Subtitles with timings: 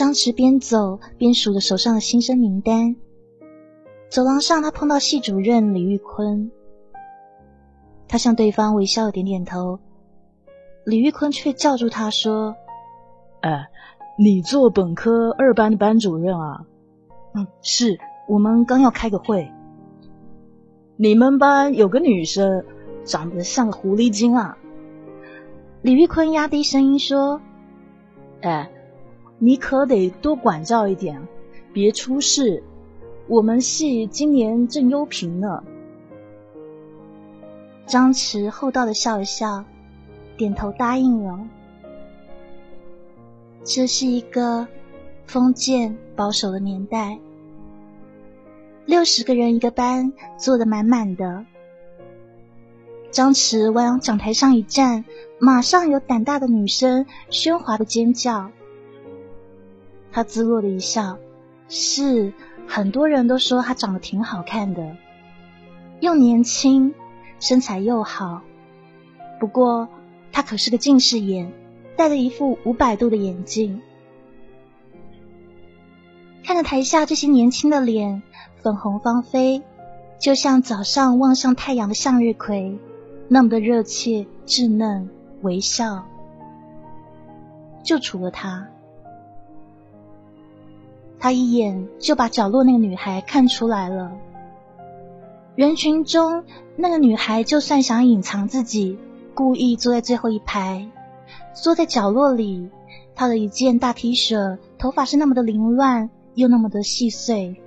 [0.00, 2.96] 张弛边走边数着手上的新生名单。
[4.08, 6.50] 走廊上，他碰到系主任李玉坤，
[8.08, 9.78] 他向对方微笑点点头，
[10.86, 12.56] 李玉坤却叫住他说
[13.44, 13.68] ：“哎，
[14.16, 16.64] 你做本科二班的班主任啊？
[17.34, 19.52] 嗯，是我们刚要开个会。
[20.96, 22.64] 你们班有个女生
[23.04, 24.56] 长得像个狐狸精啊？”
[25.82, 27.42] 李玉坤压低声音说
[28.40, 28.70] ：“哎。”
[29.42, 31.26] 你可得多管教一点，
[31.72, 32.62] 别出事。
[33.26, 35.64] 我们系今年正优评呢。
[37.86, 39.64] 张弛厚道的笑了笑，
[40.36, 41.40] 点头答应了。
[43.64, 44.68] 这是一个
[45.24, 47.18] 封建保守的年代，
[48.84, 51.46] 六十个人一个班，坐得满满的。
[53.10, 55.06] 张弛往讲台上一站，
[55.38, 58.50] 马上有胆大的女生喧哗的尖叫。
[60.12, 61.18] 他自若的一笑，
[61.68, 62.32] 是
[62.66, 64.96] 很多人都说他长得挺好看的，
[66.00, 66.94] 又年轻，
[67.38, 68.42] 身材又好。
[69.38, 69.88] 不过
[70.32, 71.52] 他可是个近视眼，
[71.96, 73.80] 戴着一副五百度的眼镜。
[76.42, 78.22] 看着台下这些年轻的脸，
[78.62, 79.62] 粉红芳菲，
[80.18, 82.78] 就像早上望向太阳的向日葵，
[83.28, 85.08] 那么的热切、稚嫩、
[85.42, 86.04] 微笑。
[87.84, 88.68] 就除了他。
[91.20, 94.10] 他一眼就把角落那个女孩看出来了。
[95.54, 96.44] 人群中，
[96.76, 98.98] 那个女孩就算想隐藏自己，
[99.34, 100.88] 故意坐在最后一排，
[101.54, 102.70] 坐在角落里。
[103.14, 107.60] 套了一件大 T 恤，头发是那么的凌乱，又那么的细碎，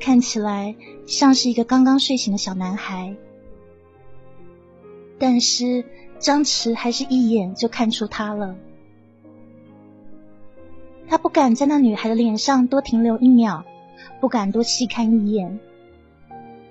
[0.00, 0.74] 看起来
[1.06, 3.14] 像是一个刚刚睡醒的小男孩。
[5.18, 5.84] 但是
[6.18, 8.56] 张弛还是一眼就看出她了。
[11.12, 13.66] 他不敢在那女孩的脸上多停留一秒，
[14.18, 15.60] 不敢多细看一眼。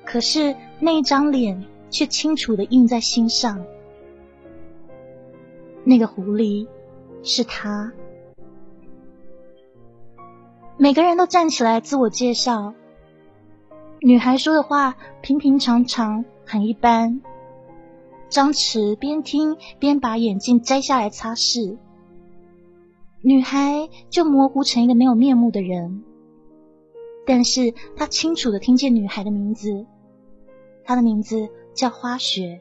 [0.04, 3.64] 可是那一张脸却清楚的印在心上。
[5.84, 6.68] 那个狐狸
[7.22, 7.94] 是他。
[10.76, 12.74] 每个人都站起来自我介绍。
[14.00, 17.22] 女孩说的话平平常常，很一般。
[18.28, 21.78] 张弛边听边把眼镜摘下来擦拭。
[23.24, 26.04] 女孩就模糊成一个没有面目的人，
[27.24, 29.86] 但是他清楚的听见女孩的名字，
[30.84, 32.60] 她的名字叫花雪。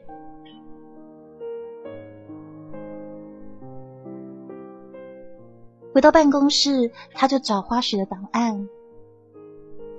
[5.93, 8.69] 回到办公室，他就找花雪的档案，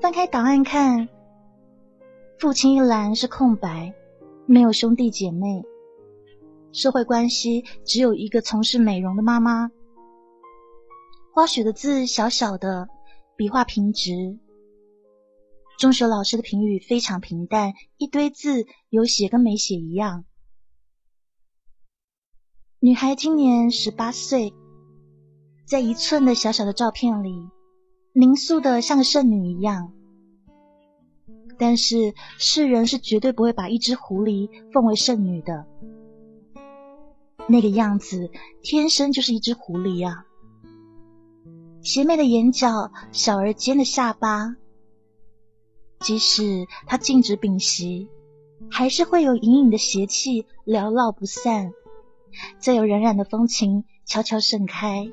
[0.00, 1.08] 翻开档案看，
[2.38, 3.92] 父亲一栏是空白，
[4.46, 5.64] 没有兄弟姐妹，
[6.70, 9.72] 社会关系只有一个从事美容的妈妈。
[11.34, 12.90] 花雪的字小小的，
[13.36, 14.38] 笔画平直。
[15.78, 20.26] 中学老师的评语非常平淡，一堆字有写跟没写一样。
[22.80, 24.52] 女孩今年十八岁，
[25.64, 27.48] 在一寸的小小的照片里，
[28.12, 29.94] 凝肃的像个圣女一样。
[31.58, 35.66] 但是世人是绝对不会把一只狐狸奉为圣女的。
[37.48, 38.30] 那个样子，
[38.62, 40.26] 天生就是一只狐狸啊！
[41.82, 44.56] 邪魅的眼角，小而尖的下巴，
[45.98, 48.08] 即使他静止屏息，
[48.70, 51.72] 还是会有隐隐的邪气缭绕不散，
[52.60, 55.10] 再有冉冉的风情悄悄盛开。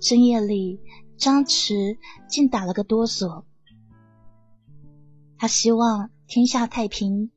[0.00, 0.80] 深夜里，
[1.18, 1.98] 张弛
[2.28, 3.44] 竟打了个哆嗦。
[5.36, 7.30] 他希望天下太平，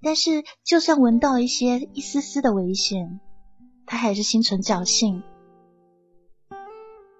[0.00, 3.20] 但是就算闻到一些一丝丝的危险。
[3.92, 5.22] 他还是心存侥幸，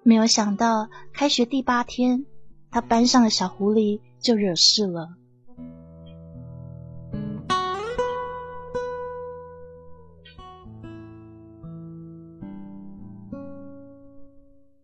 [0.01, 2.25] 没有想到开学第八天，
[2.71, 5.09] 他班上的小狐狸就惹事了。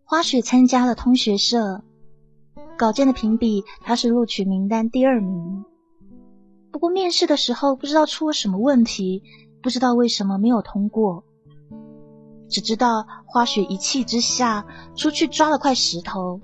[0.03, 1.83] 花雪参加了通学社，
[2.77, 5.65] 稿件的评比他是录取名单第二名。
[6.71, 9.23] 不过面试的时候不知道出了什么问题，
[9.63, 11.23] 不知道为什么没有通过。
[12.49, 14.65] 只知道花雪一气之下
[14.95, 16.41] 出去抓了块石头，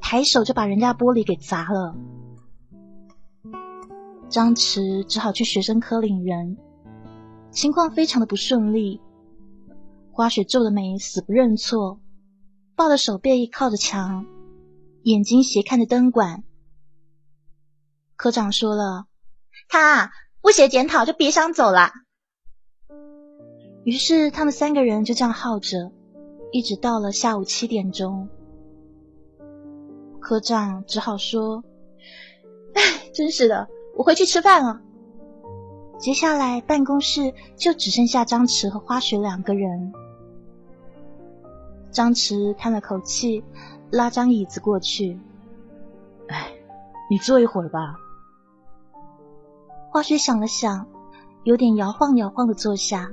[0.00, 1.96] 抬手就把人家玻璃给砸了。
[4.28, 6.56] 张弛只好去学生科领人，
[7.50, 9.00] 情况非常的不顺利。
[10.12, 11.98] 花雪皱着眉，死不认错，
[12.76, 14.26] 抱着手背靠着墙，
[15.02, 16.44] 眼睛斜看着灯管。
[18.16, 19.06] 科长说了
[19.68, 21.90] ：“他不写检讨就别想走了。”
[23.84, 25.90] 于是他们三个人就这样耗着，
[26.52, 28.28] 一直到了下午七点钟。
[30.20, 31.64] 科长只好说
[32.74, 32.82] ：“哎，
[33.14, 34.80] 真是的，我回去吃饭了。”
[35.98, 39.92] 接下来办公室就只剩下张弛和花雪两个人。
[41.90, 43.42] 张弛叹了口气，
[43.90, 45.18] 拉张椅子过去
[46.28, 46.52] ：“哎，
[47.10, 47.96] 你坐一会儿吧。”
[49.90, 50.86] 花雪想了想，
[51.44, 53.10] 有点摇晃摇晃的坐下。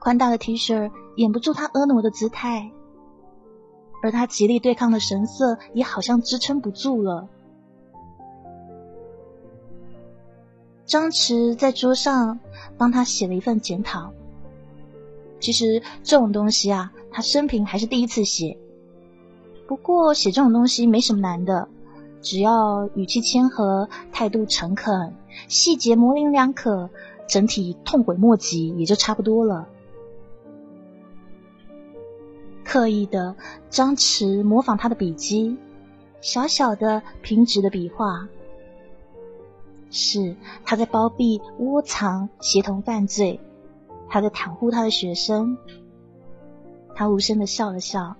[0.00, 2.72] 宽大的 T 恤掩不住他婀娜的姿态，
[4.02, 7.28] 而他极力对抗的神色也好像支撑不住了。
[10.86, 12.40] 张弛在桌上
[12.78, 14.10] 帮他写了一份检讨。
[15.38, 18.58] 其实这种东西啊，他生平还是第一次写。
[19.68, 21.68] 不过写这种东西没什么难的，
[22.22, 25.14] 只要语气谦和，态度诚恳，
[25.46, 26.88] 细节模棱两可，
[27.28, 29.68] 整体痛悔莫及，也就差不多了。
[32.70, 33.34] 刻意的，
[33.68, 35.58] 张弛模仿他的笔迹，
[36.20, 38.28] 小小的平直的笔画，
[39.90, 43.40] 是他在包庇、窝藏、协同犯罪，
[44.08, 45.58] 他在袒护他的学生。
[46.94, 48.14] 他无声的笑了笑。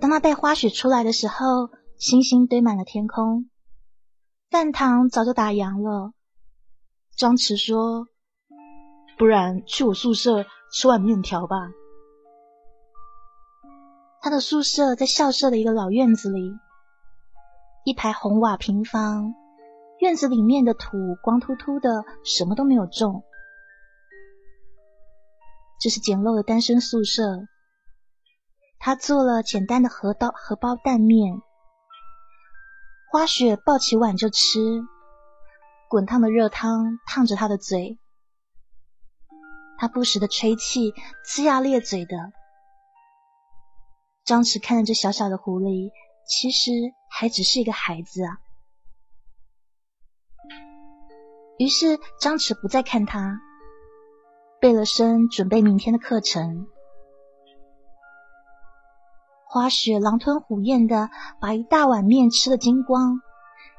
[0.00, 3.48] 当他带花雪出来的时候，星星堆满了天空，
[4.50, 6.12] 饭堂早就打烊了。
[7.16, 8.08] 张弛说
[9.18, 11.56] ：“不然去我宿舍。”吃碗面条吧。
[14.20, 16.52] 他的宿舍在校舍的一个老院子里，
[17.86, 19.32] 一排红瓦平房，
[20.00, 23.24] 院子里面的土光秃秃的，什么都没有种。
[25.80, 27.22] 这是简陋的单身宿舍。
[28.78, 31.40] 他做了简单的荷刀荷包蛋面，
[33.10, 34.82] 花雪抱起碗就吃，
[35.88, 37.98] 滚烫的热汤烫着他的嘴。
[39.78, 40.92] 他不时的吹气，
[41.24, 42.16] 呲牙咧嘴的。
[44.24, 45.90] 张弛看着这小小的狐狸，
[46.26, 46.72] 其实
[47.08, 48.38] 还只是一个孩子啊。
[51.58, 53.40] 于是张弛不再看他，
[54.60, 56.66] 背了身，准备明天的课程。
[59.46, 61.08] 花雪狼吞虎咽的
[61.40, 63.20] 把一大碗面吃的精光，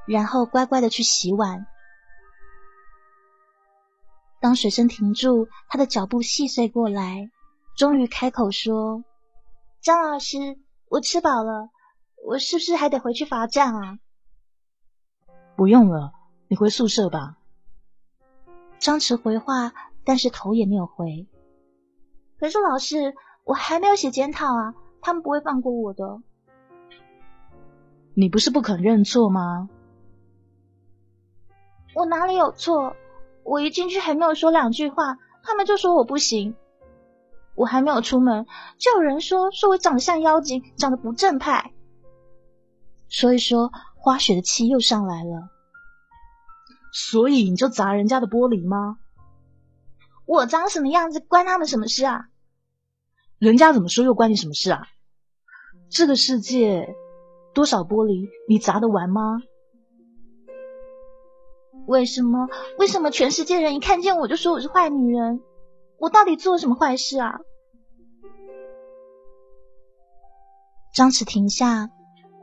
[0.08, 1.68] 然后乖乖的去洗碗。
[4.42, 7.30] 当水声停住，他的脚步细碎过来，
[7.76, 9.04] 终于开口说
[9.84, 10.58] ：“张老师，
[10.88, 11.70] 我吃饱了，
[12.26, 14.00] 我是不是还得回去罚站啊
[15.58, 16.14] ？”“不用了，
[16.48, 17.38] 你回宿舍吧。”
[18.80, 19.74] 张弛回话，
[20.06, 21.28] 但是头也没有回。
[22.40, 23.14] “可是老师，
[23.44, 26.22] 我还没有写检讨啊，他们不会放过我的。
[28.16, 29.70] ”“你不是不肯认错吗
[31.94, 32.96] ？”“我哪里有错？”
[33.50, 36.56] 我一进去还没有说两句话，他们就说我不行。
[37.56, 38.46] 我还没有出门，
[38.78, 41.74] 就有人说说我长得像妖精，长得不正派。
[43.10, 45.50] 所以说，花雪的气又上来了。
[46.94, 48.98] 所以你就砸人家的玻璃吗？
[50.28, 52.28] 我长什么样子关他们什么事啊？
[53.40, 54.84] 人家怎么说又关你什么事啊？
[55.90, 56.96] 这个世界
[57.56, 59.42] 多少玻璃，你砸得完吗？
[61.90, 62.48] 为什么？
[62.78, 65.42] 为什么全世界人一看见我就说我是坏女人？
[65.98, 67.40] 我到底做了什么坏事啊？
[70.94, 71.90] 张弛停下，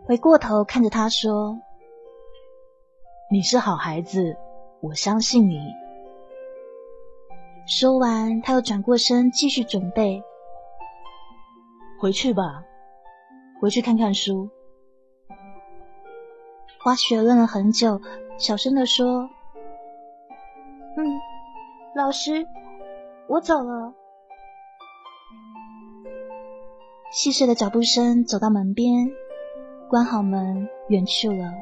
[0.04, 1.60] 回过头看着他说
[3.30, 4.36] ：“你是好孩子，
[4.80, 5.60] 我相信你。”
[7.70, 10.24] 说完，他又转过身继续准备
[12.00, 12.64] 回去吧，
[13.60, 14.50] 回去看看书。
[16.80, 18.00] 花雪愣了很久，
[18.38, 19.30] 小声的说。
[21.96, 22.46] 老师，
[23.26, 23.94] 我走了。
[27.10, 29.10] 细碎的脚步声走到门边，
[29.88, 31.54] 关好门，远去了。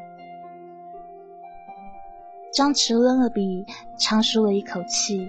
[2.52, 3.64] 张弛扔了笔，
[3.96, 5.24] 长舒了一口气。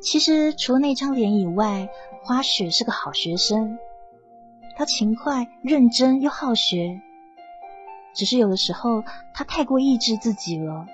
[0.00, 1.88] 其实除了那张脸以外，
[2.22, 3.76] 花雪是个好学生。
[4.78, 7.00] 他勤快、认真又好学，
[8.14, 9.02] 只是有的时候
[9.34, 10.86] 他太过抑制自己了。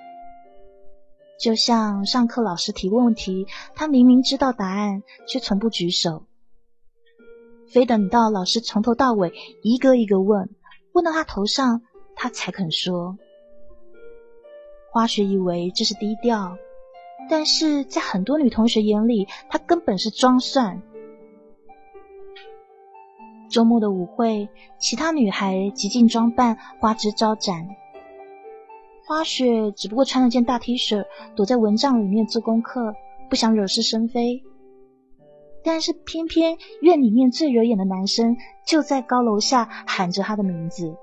[1.39, 6.25] 就像上课老师提问题，他明明知道答案，却从不举手，
[7.71, 10.49] 非等到老师从头到尾一个一个问，
[10.91, 11.83] 问到他头上，
[12.15, 13.19] 他才肯说。
[14.89, 16.57] 花雪以为这是低调，
[17.29, 20.81] 但是在很多女同学眼里，他根本是装蒜。
[23.49, 27.67] 周末的舞会，其他女孩极尽装扮，花枝招展。
[29.05, 32.93] 花雪只不过穿了件大 T 恤，躲在蚊帐里面做功课，
[33.29, 34.43] 不想惹是生非。
[35.63, 38.37] 但是偏偏院里面最惹眼的男生
[38.67, 40.95] 就在高楼下喊着她的名字。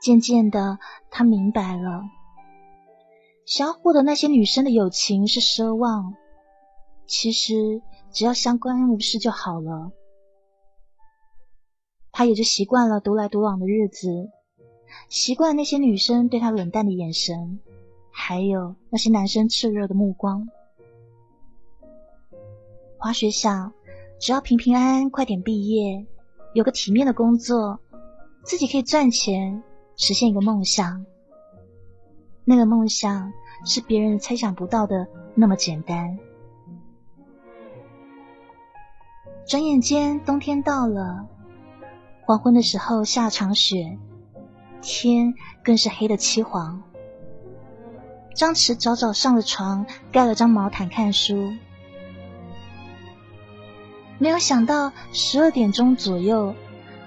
[0.00, 0.78] 渐渐的，
[1.10, 2.02] 他明白了，
[3.44, 6.14] 想要获得那些女生的友情是奢望。
[7.08, 9.90] 其实只要相安无事就好了。
[12.12, 14.28] 他也就习惯了独来独往的日子，
[15.08, 17.58] 习惯那些女生对他冷淡的眼神，
[18.12, 20.48] 还有那些男生炽热的目光。
[22.98, 23.72] 滑雪想，
[24.18, 26.04] 只要平平安安快点毕业，
[26.52, 27.78] 有个体面的工作，
[28.42, 29.62] 自己可以赚钱，
[29.96, 31.06] 实现一个梦想。
[32.44, 33.32] 那个梦想
[33.64, 36.18] 是别人猜想不到的那么简单。
[39.48, 41.26] 转眼间，冬天到了。
[42.20, 43.96] 黄昏的时候下场雪，
[44.82, 45.32] 天
[45.64, 46.82] 更是黑的漆黄。
[48.34, 51.54] 张弛早早上了床，盖了张毛毯看书。
[54.18, 56.54] 没有想到十二点钟左右，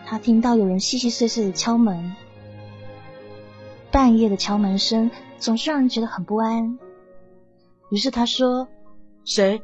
[0.08, 2.16] 他听到有人细细碎碎的敲门。
[3.92, 6.80] 半夜的敲门声总是让人觉得很不安。
[7.92, 8.68] 于是他说
[9.26, 9.62] ：“谁？”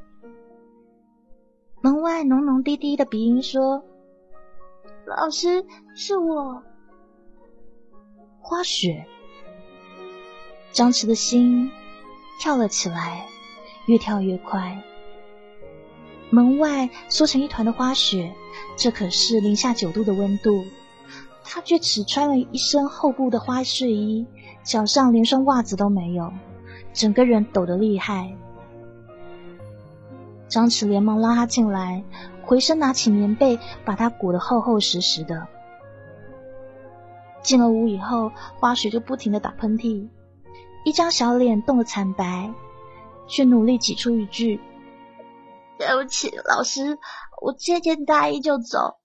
[1.88, 3.82] 门外浓浓低低的鼻音说
[5.08, 5.64] ：“老师，
[5.96, 6.62] 是我。”
[8.44, 9.06] 花雪，
[10.74, 11.72] 张弛的心
[12.42, 13.26] 跳了起来，
[13.86, 14.84] 越跳越快。
[16.30, 18.36] 门外缩成一团的花雪，
[18.76, 20.66] 这可是零下九度的温度，
[21.42, 24.28] 他却只穿了一身厚布的花睡衣，
[24.62, 26.34] 脚上连双袜子都没有，
[26.92, 28.36] 整个人抖得厉害。
[30.48, 32.04] 张弛连忙拉他进来，
[32.42, 35.48] 回身拿起棉被，把他裹得厚厚实实的。
[37.42, 40.10] 进了屋以后，花雪就不停的打喷嚏，
[40.86, 42.54] 一张小脸冻得惨白，
[43.28, 44.60] 却努力挤出一句
[45.78, 46.98] ：“对不起，老师，
[47.42, 48.98] 我借件大衣就走。”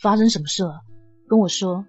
[0.00, 0.80] 发生什么事了？
[1.28, 1.84] 跟我说。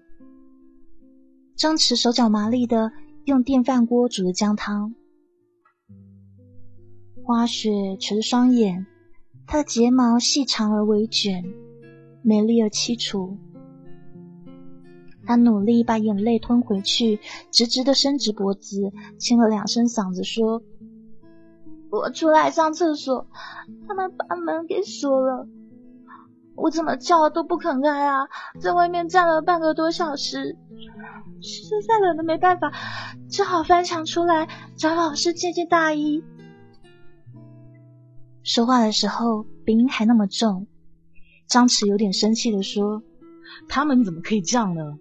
[1.56, 2.90] 张弛手脚麻利的
[3.24, 4.94] 用电饭锅煮的姜汤。
[7.32, 8.84] 花雪垂着双眼，
[9.46, 11.42] 她的睫毛细长而微卷，
[12.20, 13.38] 美丽而凄楚。
[15.24, 17.18] 她努力把眼泪吞回去，
[17.50, 20.62] 直直的伸直脖子，清了两声嗓子说
[21.90, 23.26] ：“我出来上厕所，
[23.88, 25.48] 他们把门给锁了，
[26.54, 28.28] 我怎么叫都不肯开啊！
[28.60, 30.58] 在外面站了半个多小时，
[31.40, 32.70] 实在冷的没办法，
[33.30, 34.46] 只好翻墙出来
[34.76, 36.22] 找老师借件大衣。”
[38.44, 40.66] 说话的时候鼻音还那么重，
[41.46, 43.02] 张弛有点生气的说
[43.68, 44.98] ：“他们怎么可以这样呢？”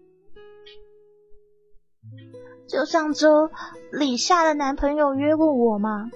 [2.68, 3.50] 就上周
[3.92, 6.10] 李夏的男朋友约过我嘛，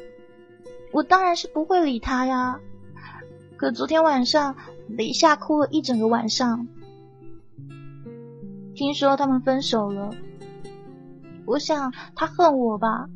[0.93, 2.59] 我当然是不会理他呀。
[3.57, 4.55] 可昨天晚上
[4.87, 6.67] 李夏哭了一整个晚上，
[8.73, 10.11] 听说他们分手了。
[11.45, 13.09] 我想他恨我吧，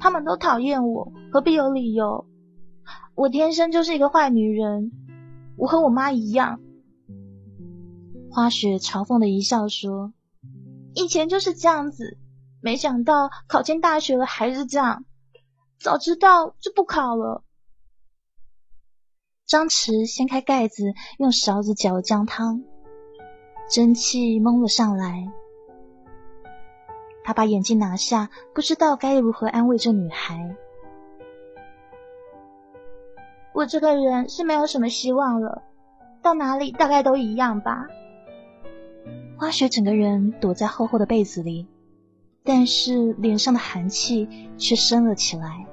[0.00, 2.26] 他们都讨厌我，何必有理由？
[3.14, 4.90] 我天生就是一个坏女人，
[5.56, 6.60] 我和我妈一样。
[8.30, 10.12] 花雪嘲讽的一笑说
[10.94, 12.16] ：“以前就是这样子，
[12.62, 15.04] 没想到考进大学了还是这样。
[15.78, 17.44] 早知道就不考了。”
[19.44, 22.62] 张弛掀开盖子，用勺子搅姜汤，
[23.70, 25.30] 蒸汽蒙了上来。
[27.22, 30.56] 他把眼镜拿下，不知道该如何安慰这女孩。
[33.54, 35.62] 我这个人是没有什么希望了，
[36.22, 37.86] 到哪里大概都一样吧。
[39.36, 41.66] 花雪整个人躲在厚厚的被子里，
[42.44, 45.66] 但是脸上的寒气却升了起来。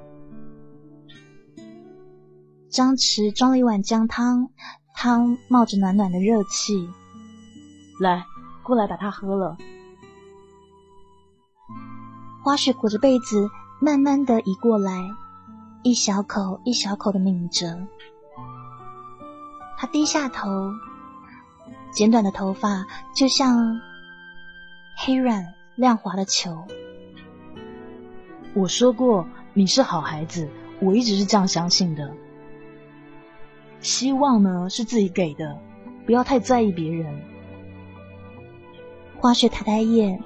[2.68, 4.50] 张弛装了一碗姜汤，
[4.94, 6.88] 汤冒着暖暖的热气。
[8.00, 8.24] 来，
[8.62, 9.56] 过来把它喝了。
[12.42, 13.48] 花雪裹着被子，
[13.80, 15.10] 慢慢的移过来，
[15.82, 17.78] 一小口一小口的抿着。
[19.78, 20.48] 他低下头，
[21.90, 22.84] 剪短的头发
[23.14, 23.80] 就像
[24.98, 26.66] 黑软亮滑的球。
[28.52, 32.12] 我说过你是好孩子，我一直是这样相信的。
[33.80, 35.58] 希望呢是自己给的，
[36.04, 37.22] 不要太在意别人。
[39.18, 40.22] 花雪抬抬眼，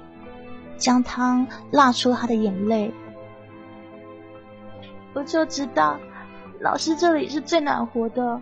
[0.75, 2.93] 将汤辣出他的眼泪。
[5.15, 5.97] 我就知道，
[6.59, 8.41] 老师这里是最暖和的。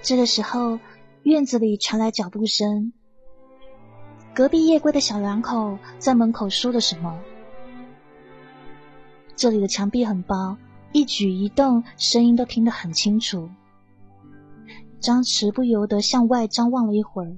[0.00, 0.80] 这个时候，
[1.24, 2.94] 院子里传来脚步声。
[4.34, 7.20] 隔壁夜归的小两口在门口说了什么？
[9.36, 10.56] 这里的墙壁很薄，
[10.92, 13.50] 一举一动声音都听得很清楚。
[15.00, 17.36] 张弛不由得向外张望了一会儿。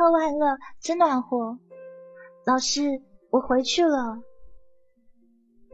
[0.00, 1.58] 喝完了，真暖和。
[2.46, 4.16] 老师，我回去了。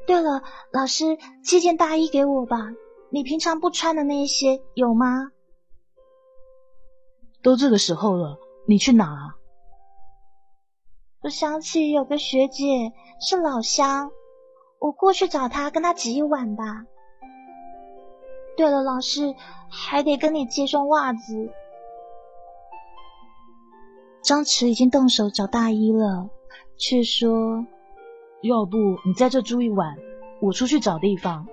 [0.04, 0.42] 对了，
[0.72, 2.58] 老师，借件大衣给我吧。
[3.10, 5.30] 你平常不穿的那些有吗？
[7.40, 9.36] 都这个时候了，你去哪？
[11.22, 14.10] 我想起有个学姐是老乡，
[14.80, 16.64] 我过去找她，跟她挤一碗吧。
[18.56, 19.36] 对了，老师
[19.70, 21.52] 还得跟你借双袜子。
[24.26, 26.28] 张弛已经动手找大衣了，
[26.76, 27.64] 却说
[28.42, 29.94] ：“要不你在这住一晚，
[30.40, 31.46] 我出去找地方。”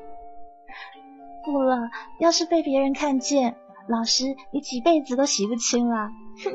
[1.45, 1.77] 不了，
[2.19, 3.55] 要是被别人看见。
[3.87, 6.09] 老师，你几辈子都洗不清了。
[6.43, 6.51] 哼！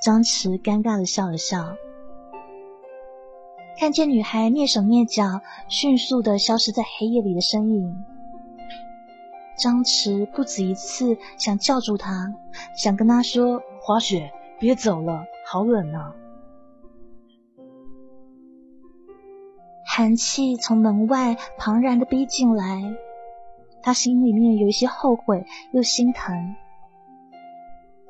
[0.00, 1.76] 张弛尴尬的笑了笑，
[3.80, 8.04] 看见女孩蹑手蹑脚、迅速的消失在黑夜里的身影，
[9.58, 12.32] 张弛不止一次想叫住她，
[12.76, 14.30] 想跟她说：“滑雪，
[14.62, 16.14] 别走了，好冷啊！”
[19.84, 22.94] 寒气从门外庞然的逼进来。
[23.82, 26.54] 他心里面有一些后悔，又心疼。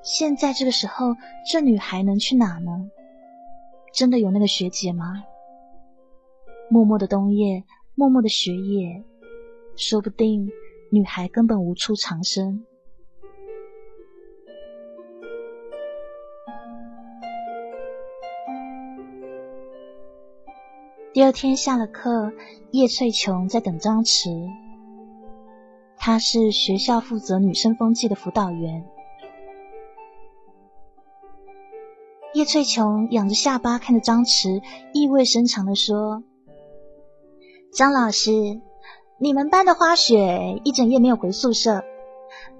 [0.02, 1.16] 现在这个时候，
[1.50, 2.90] 这女孩能去哪呢？
[3.94, 5.24] 真的有那个学姐吗？
[6.68, 9.02] 默默的冬夜，默默的雪夜，
[9.74, 10.50] 说不定
[10.90, 12.66] 女孩根本无处藏身。
[21.14, 22.32] 第二天下了课，
[22.70, 24.48] 叶翠琼在等张弛。
[25.98, 28.86] 他是学校负责女生风纪的辅导员。
[32.32, 34.62] 叶翠琼仰着下巴看着张弛，
[34.94, 36.22] 意味深长的说
[37.76, 38.62] ：“张老师，
[39.18, 41.84] 你们班的花雪一整夜没有回宿舍，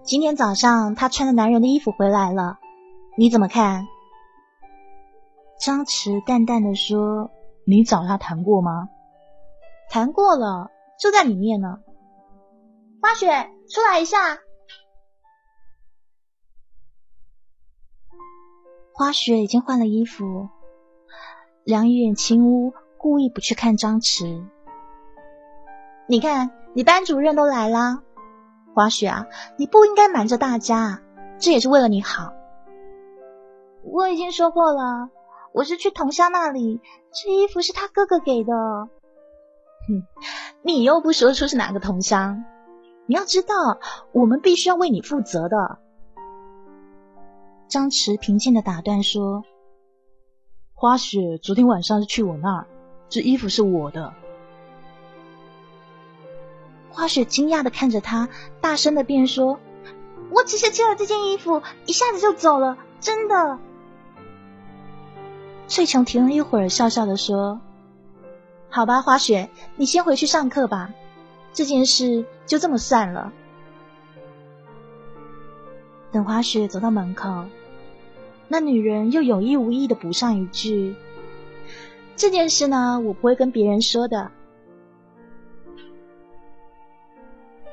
[0.03, 2.59] 今天早上她穿着男人的衣服回来了，
[3.17, 3.87] 你怎么看？”
[5.59, 7.31] 张弛淡淡的说
[7.64, 8.88] ：“你找他谈过吗
[9.90, 11.81] ？”“谈过了，就在里面呢。”
[13.03, 14.38] 花雪，出来一下。
[18.94, 20.48] 花雪已经换了衣服，
[21.64, 24.44] 两眼轻乌，故意不去看张弛。
[26.07, 28.03] 你看，你班主任都来啦。
[28.75, 31.03] 花雪啊，你不应该瞒着大家，
[31.38, 32.33] 这也是为了你好。
[33.83, 35.11] 我已经说过了，
[35.53, 36.81] 我是去同乡那里，
[37.12, 38.53] 这衣服是他哥哥给的。
[38.55, 40.07] 哼，
[40.62, 42.45] 你又不说出是哪个同乡。
[43.07, 43.81] 你要知道，
[44.12, 45.79] 我们必须要为你负责的。
[47.69, 49.45] 张弛平静的打断说
[50.73, 52.67] ：“花雪昨天晚上是去我那儿，
[53.09, 54.15] 这衣服是我的。”
[56.91, 58.29] 花雪惊讶的看着他，
[58.61, 59.59] 大声的便说
[60.31, 63.59] ：“我只是借了这件衣服，一下子就走了，真的。”
[65.72, 67.58] 翠琼停了一会儿，笑笑的说
[68.68, 70.92] ：“好吧，花雪，你先回去上课吧。”
[71.54, 73.32] 这件事就这么算了。
[76.11, 77.46] 等花雪走到门口，
[78.48, 80.94] 那女人又有意无意的补上一句
[82.16, 84.30] ：“这件事呢，我不会跟别人说的。”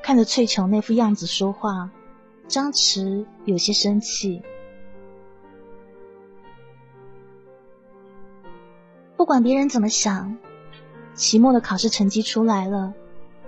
[0.02, 1.90] 看着翠琼那副样子说话，
[2.48, 4.40] 张弛有些生气。
[9.20, 10.34] 不管别人怎么想，
[11.12, 12.94] 期末的考试成绩出来了。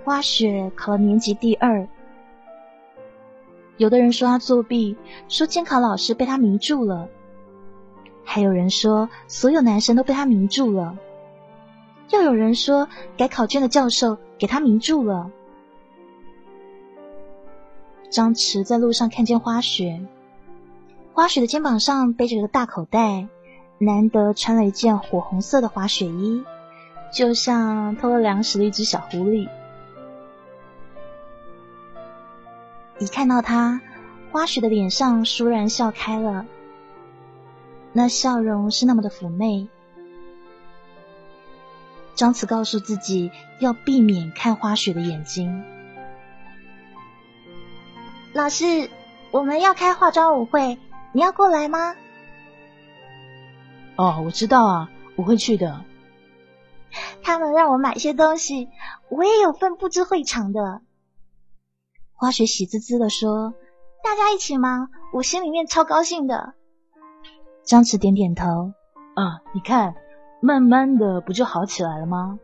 [0.03, 1.87] 花雪考了年级第二，
[3.77, 4.95] 有的人说他作弊，
[5.27, 7.09] 说监考老师被他迷住了，
[8.23, 10.95] 还有人说所有男生都被他迷住了，
[12.11, 15.31] 又有人说改考卷的教授给他迷住了。
[18.11, 20.05] 张弛在路上看见花雪，
[21.13, 23.27] 花雪的肩膀上背着个大口袋，
[23.83, 26.43] 难得穿了一件火红色的滑雪衣，
[27.13, 29.47] 就像偷了粮食的一只小狐狸。
[32.99, 33.81] 一看到他，
[34.31, 36.45] 花雪的脸上倏然笑开了，
[37.91, 39.67] 那笑容是那么的妩媚。
[42.15, 45.63] 张慈告诉自己要避免看花雪的眼睛。
[48.33, 48.89] 老师，
[49.31, 50.77] 我们要开化妆舞会，
[51.11, 51.95] 你要过来吗？
[53.95, 55.83] 哦，我知道啊，我会去的。
[57.23, 58.69] 他们让我买些东西，
[59.09, 60.81] 我也有份布置会场的。
[62.13, 63.53] 花雪喜滋滋的说
[64.03, 66.53] ：“大家一起吗，我心里面超高兴的。”
[67.63, 68.73] 张弛点点头
[69.15, 69.95] ：“啊，你看，
[70.41, 72.39] 慢慢的不就好起来了吗？”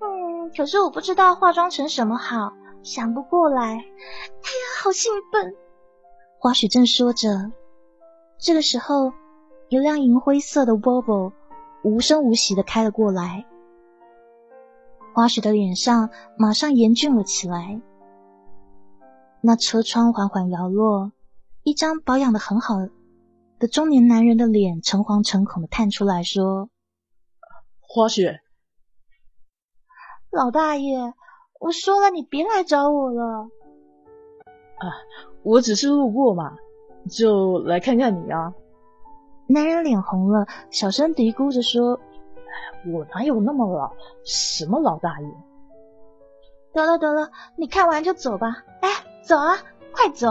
[0.00, 3.62] 嗯，可是我不知道化妆成什么好，想不过来。
[3.62, 5.54] 哎呀，好兴奋！
[6.38, 7.52] 花雪正说着，
[8.38, 9.12] 这个时候，
[9.70, 11.32] 一辆银灰色的 Volvo
[11.82, 13.44] 无声无息的开了过来，
[15.14, 17.80] 花雪的脸上马上严峻了起来。
[19.42, 21.12] 那车窗缓缓摇落，
[21.64, 22.76] 一张保养的很好
[23.58, 26.70] 的中年男人的脸诚惶诚恐的探出来说
[27.78, 28.40] ：“花雪，
[30.30, 31.12] 老大爷，
[31.60, 33.50] 我说了，你别来找我了。
[34.78, 34.84] 啊，
[35.42, 36.56] 我只是路过嘛，
[37.10, 38.54] 就来看看你啊。”
[39.48, 41.98] 男人脸红了，小声嘀咕着说
[42.86, 43.92] ：“我哪有那么老？
[44.24, 45.28] 什么老大爷？”
[46.72, 48.64] 得了得了，你看完就走吧。
[48.82, 48.88] 哎。
[49.28, 49.58] 走啊，
[49.92, 50.26] 快走！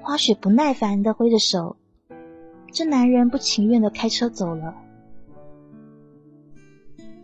[0.00, 1.76] 花雪不耐烦的挥着手，
[2.72, 4.74] 这男人不情愿的开车走了。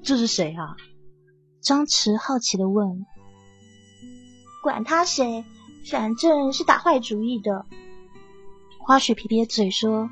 [0.03, 0.77] 这是谁啊？
[1.63, 3.07] 张弛好奇的问。
[4.63, 5.43] 管他谁，
[5.91, 7.65] 反正是打坏主意的。
[8.79, 10.11] 花雪撇撇嘴说：“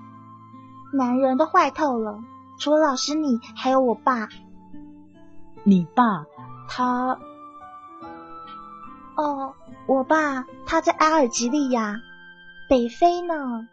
[0.92, 2.22] 男人都坏透了，
[2.58, 4.28] 除了老师你，还有我爸。
[5.64, 6.26] 你爸，
[6.68, 7.18] 他……
[9.16, 9.54] 哦。”
[9.86, 12.00] 我爸他在阿尔及利亚，
[12.68, 13.66] 北非呢。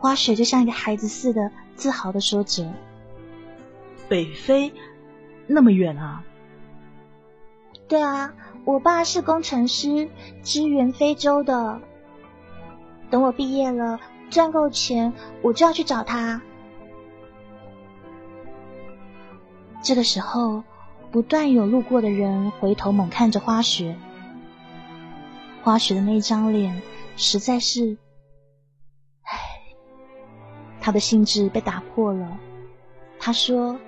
[0.00, 2.68] 花雪就像一个孩子似的，自豪的说着
[4.08, 4.74] ：“北非
[5.46, 6.24] 那么远啊
[7.86, 10.10] ？”“对啊，我爸是工程师，
[10.42, 11.80] 支援非洲的。
[13.10, 15.12] 等我毕业了，赚够钱，
[15.42, 16.40] 我就要去找他。”
[19.82, 20.64] 这个时候，
[21.10, 23.96] 不断有路过的人回头猛看着花雪。
[25.62, 26.82] 花雪的那张脸
[27.16, 27.96] 实在是，
[29.22, 29.38] 唉，
[30.80, 32.38] 他的兴致被打破了。
[33.18, 33.78] 他说：“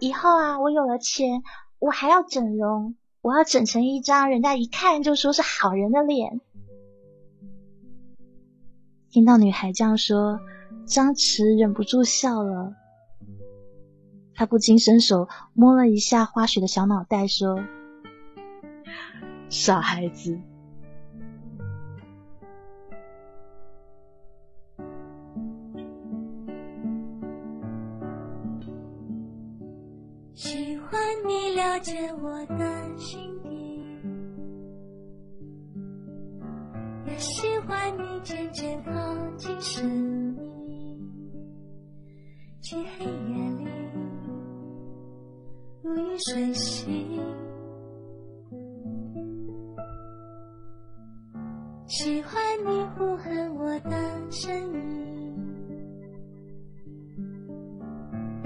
[0.00, 1.42] 以后啊，我有了钱，
[1.78, 6.40] 我还要整容，我要整成一张人家一看就说是好人的脸。”
[9.10, 10.40] 听到女孩这样说，
[10.84, 12.74] 张弛忍不住笑了。
[14.34, 17.58] 他不禁伸手摸了一下花雪的小脑袋，说
[19.48, 20.38] ：“傻孩子。”
[31.54, 33.38] 了解我的心
[37.06, 38.90] 也喜欢你渐渐靠
[39.36, 39.84] 近身
[40.36, 40.98] 影，
[42.60, 43.10] 去黑夜
[43.58, 43.64] 里
[45.82, 46.86] 如影随形，
[51.86, 55.32] 喜欢你呼喊我的声音，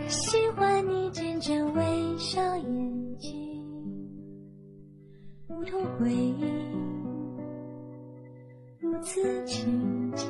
[0.06, 3.30] 喜欢你渐渐微笑眼睛。
[5.48, 6.44] 如同回忆，
[8.90, 10.28] 如此亲近。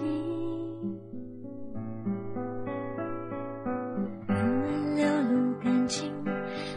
[4.27, 6.13] 慢慢流露感情，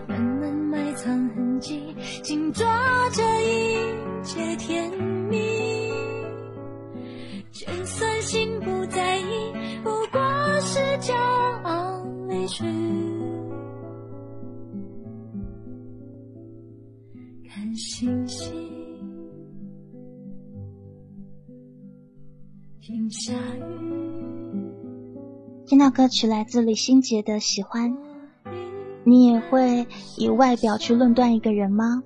[0.08, 2.66] 慢慢埋藏痕迹，紧抓
[3.10, 3.76] 着一
[4.24, 4.98] 切甜
[5.30, 5.92] 蜜。
[7.52, 10.22] 就算心不在意，不过
[10.62, 11.14] 是骄
[11.64, 12.93] 傲离去。
[25.66, 25.80] 听。
[25.80, 27.92] 到歌曲来自李心洁的《喜欢》，
[29.04, 32.04] 你也会以外表去论断一个人吗？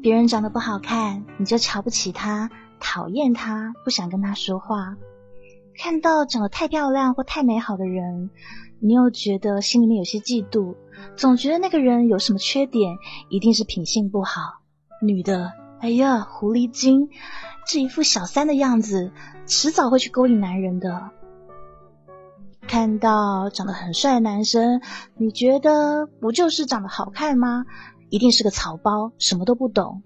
[0.00, 2.48] 别人长得不好看，你就瞧不起他，
[2.78, 4.96] 讨厌他，不想跟他说话；
[5.76, 8.30] 看到长得太漂亮或太美好的人，
[8.78, 10.76] 你又觉得心里面有些嫉妒。
[11.16, 12.96] 总觉得那个人有什么缺点，
[13.28, 14.60] 一定是品性不好。
[15.02, 17.10] 女的，哎呀，狐狸精，
[17.66, 19.12] 这一副小三的样子，
[19.46, 21.10] 迟早会去勾引男人的。
[22.66, 24.80] 看到长得很帅的男生，
[25.16, 27.64] 你觉得不就是长得好看吗？
[28.10, 30.02] 一定是个草包，什么都不懂。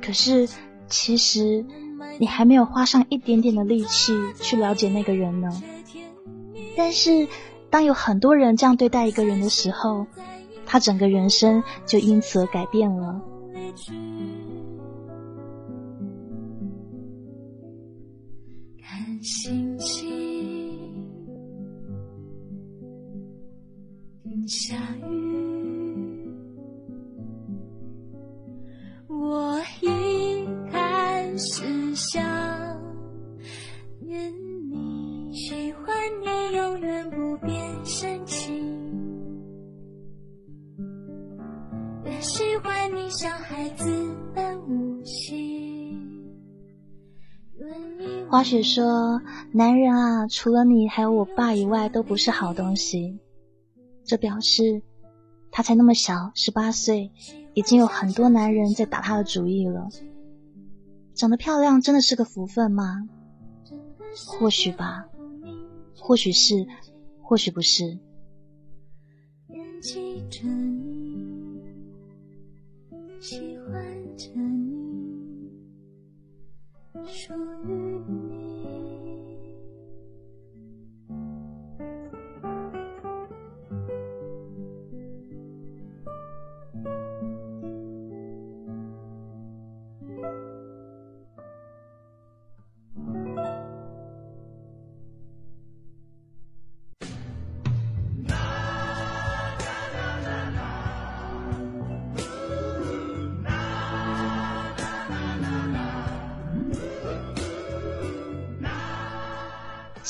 [0.00, 0.48] 可是，
[0.86, 1.66] 其实
[2.18, 5.50] 你还没有花上一点点的力气去了解那个人呢。
[6.76, 7.26] 但是，
[7.68, 10.06] 当有很多人这样对待一个人的时候，
[10.66, 13.20] 他整个人生就因此而改变了。
[19.22, 20.10] 星星，
[24.24, 24.74] 听下
[25.08, 26.28] 雨，
[29.06, 32.20] 我一开始想
[34.00, 34.34] 念
[34.68, 35.86] 你，喜欢
[36.20, 38.52] 你永远不变深情。
[42.04, 43.86] 也喜欢你像孩子
[44.34, 45.81] 般无邪。
[48.28, 49.20] 花雪说
[49.52, 53.18] ：“男人啊，除了你还有我爸以外，都不是好东西。”
[54.04, 54.82] 这表示
[55.50, 57.12] 他才那么小，十八岁，
[57.54, 59.88] 已经有很多男人在打他的主意了。
[61.14, 63.08] 长得漂亮真的是个福分吗？
[64.26, 65.06] 或许吧，
[65.98, 66.66] 或许是，
[67.22, 67.98] 或许不是。
[73.20, 74.30] 喜欢着，
[77.06, 77.34] 属
[77.64, 77.98] 于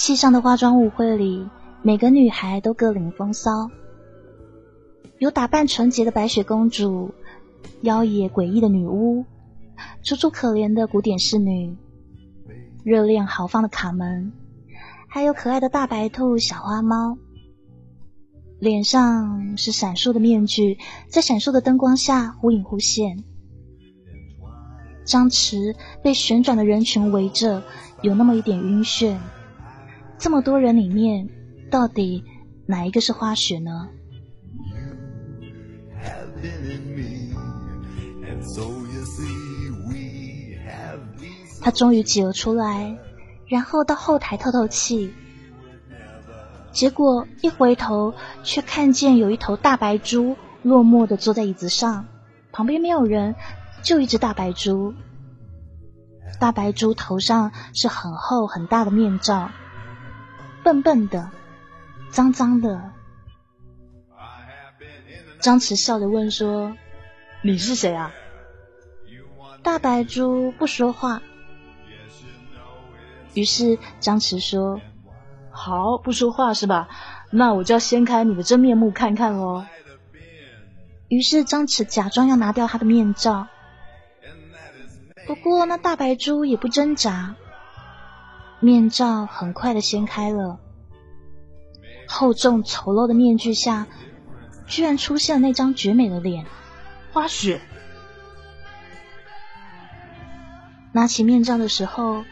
[0.02, 1.48] 戏上的化妆舞会里，
[1.80, 3.70] 每个女孩都各领风骚，
[5.20, 7.14] 有打扮纯洁的白雪公主，
[7.82, 9.24] 妖冶诡异的女巫，
[10.02, 11.76] 楚楚可怜的古典侍女，
[12.82, 14.32] 热恋豪放的卡门，
[15.08, 17.16] 还有可爱的大白兔、小花猫。
[18.58, 23.22] 脸上是闪烁的面具，在闪烁的灯光下忽隐忽现。
[25.04, 27.62] 张弛被旋转的人群围着，
[28.02, 29.16] 有那么一点晕眩。
[30.22, 31.28] 这么多人里面，
[31.68, 32.22] 到底
[32.64, 33.88] 哪一个是花雪呢？
[41.60, 42.96] 他终于挤了出来，
[43.48, 45.12] 然后到后台透透气。
[46.70, 52.06] 结果一回头，却看见有一头大白猪落寞的坐在椅子上，
[52.52, 53.34] 旁边没有人，
[53.82, 54.94] 就一只大白猪。
[56.38, 59.50] 大白猪头上是很厚很大的面罩。
[60.62, 61.30] 笨笨的，
[62.10, 62.92] 脏脏的。
[65.40, 66.76] 张弛笑着问说
[67.42, 68.12] ：“你是谁啊？”
[69.62, 71.22] 大白猪不说话。
[73.34, 74.80] 于是张弛说
[75.50, 76.88] ：“好，不说话是吧？
[77.30, 79.64] 那我就要掀开你的真面目看看喽。”
[81.08, 83.48] 于是张弛假装要拿掉他的面罩，
[85.26, 87.34] 不过那大白猪也不挣扎。
[88.62, 90.60] 面罩很快的掀开了，
[92.06, 93.88] 厚重丑陋的面具下，
[94.68, 96.46] 居然出现了那张绝美的脸——
[97.12, 97.60] 花雪。
[100.92, 102.24] 拿起面罩的时候，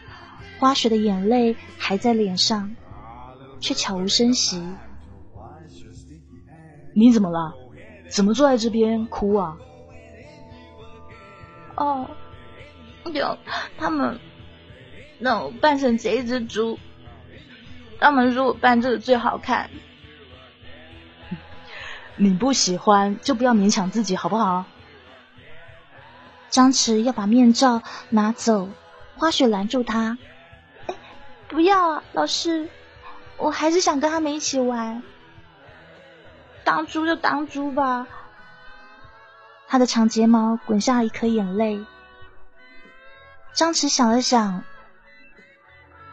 [0.57, 2.73] 花雪的眼泪还在脸上，
[3.59, 4.63] 却悄无声息。
[6.95, 7.53] 你怎么了？
[8.09, 9.57] 怎么坐在这边哭啊？
[11.75, 12.07] 哦，
[13.13, 13.37] 有
[13.77, 14.17] 他们。
[15.23, 16.79] 那我扮成这一只猪，
[17.99, 19.69] 他们说我扮这个最好看。
[22.17, 24.65] 你不喜欢就不要勉强自己，好不好？
[26.49, 28.67] 张弛要把面罩拿走，
[29.15, 30.17] 花雪拦住他
[31.47, 32.67] ：“不要啊，老师，
[33.37, 35.03] 我还是想跟他们一起玩。
[36.63, 38.07] 当猪就当猪吧。”
[39.69, 41.85] 他的长睫毛滚下一颗眼泪。
[43.53, 44.63] 张弛想了想。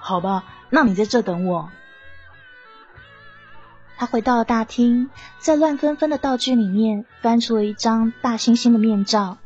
[0.08, 1.68] 好吧，那你在这等我。
[3.98, 9.36] 他回到了大厅，在乱纷纷的道具里面翻出了一张大猩猩的面罩，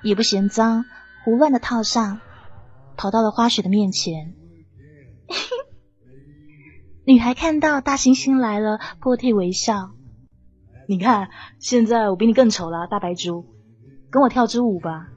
[0.00, 0.86] 也不嫌脏，
[1.22, 2.20] 胡乱的套上，
[2.96, 4.32] 跑到了花雪的面前。
[7.04, 9.90] 女孩看到大猩猩来了，破涕为笑。
[10.88, 13.44] 你看，现在我比你更丑了，大白猪，
[14.10, 15.08] 跟我跳支舞吧。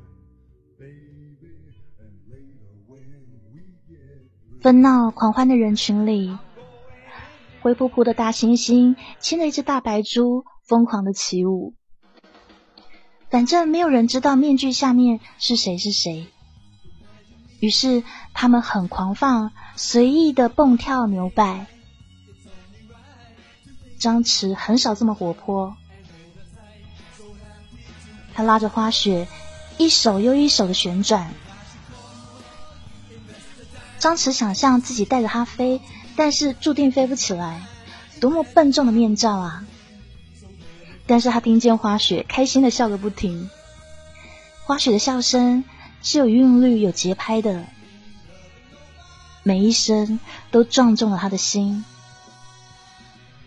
[4.65, 6.35] 纷闹狂欢的人群里，
[7.61, 11.75] 灰扑扑的大猩猩牵着一只大白猪，疯狂的起舞。
[13.29, 16.25] 反正没有人知道面具下面是谁是谁，
[17.59, 21.67] 于是他们很狂放，随意的蹦跳扭摆。
[23.99, 25.77] 张弛很少这么活泼，
[28.33, 29.27] 他拉着花雪，
[29.77, 31.31] 一手又一手的旋转。
[34.05, 35.81] 张弛想象自己带着它飞，
[36.15, 37.63] 但是注定飞不起来，
[38.21, 39.65] 多么笨重的面罩啊！
[41.07, 43.49] 但是他听见花雪开心的笑个不停，
[44.63, 45.63] 花雪的笑声
[46.03, 47.65] 是有韵律、有节拍的，
[49.41, 50.19] 每一声
[50.51, 51.83] 都撞中了他的心。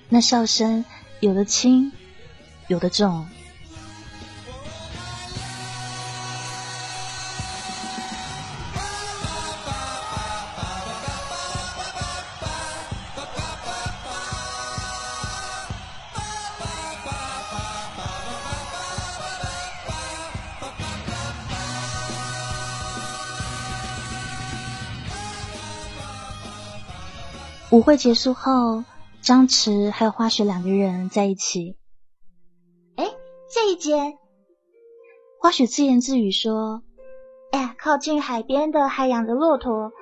[0.08, 0.84] 那笑声
[1.20, 1.92] 有的轻，
[2.66, 3.28] 有的重。
[27.70, 28.84] 舞会结束后。
[29.20, 31.76] 张弛还有花雪两个人在一起。
[32.94, 33.04] 哎，
[33.52, 34.16] 这一间，
[35.40, 36.84] 花雪自言自语说
[37.50, 39.92] ：“哎，靠近海边的还养着骆驼，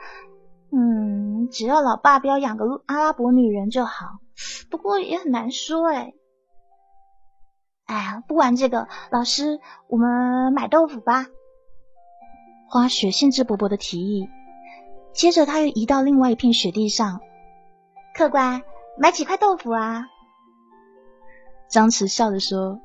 [0.70, 4.18] 嗯，只要老爸不要养个阿拉伯女人就好。
[4.70, 6.12] 不过也很难说哎。
[7.86, 11.26] 哎呀，不玩这个，老师，我们买豆腐吧。”
[12.68, 14.28] 花雪兴致勃勃的提议，
[15.14, 17.22] 接着他又移到另外一片雪地上，
[18.16, 18.62] 客官。
[18.98, 20.06] 买几块豆腐啊？
[21.68, 22.80] 张弛笑着说：“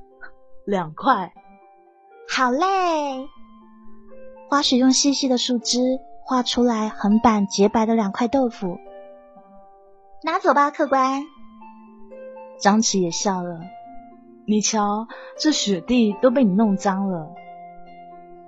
[0.68, 1.32] 两块。”
[2.28, 2.68] 好嘞。
[4.50, 5.80] 花雪用细细的树枝
[6.26, 8.78] 画出来横板洁白的两块豆腐，
[10.22, 11.24] 拿走吧，客官。
[12.60, 13.62] 张弛也笑了
[14.46, 15.08] ：“你瞧，
[15.40, 17.34] 这雪地都被你弄脏了。”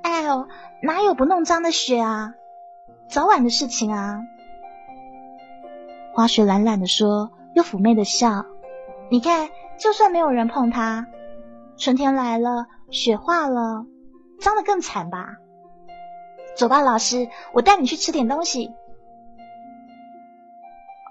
[0.04, 0.50] 哎呦，
[0.82, 2.34] 哪有不弄脏的雪啊？
[3.10, 4.20] 早晚的事情啊。
[6.14, 7.32] 花雪懒懒的说。
[7.56, 8.48] 又妩媚的笑，
[9.12, 9.48] 你看，
[9.78, 11.06] 就算没有人碰它，
[11.78, 13.86] 春天来了，雪化了，
[14.40, 15.36] 脏的更惨吧？
[16.58, 18.72] 走吧，老师，我带你去吃点东西。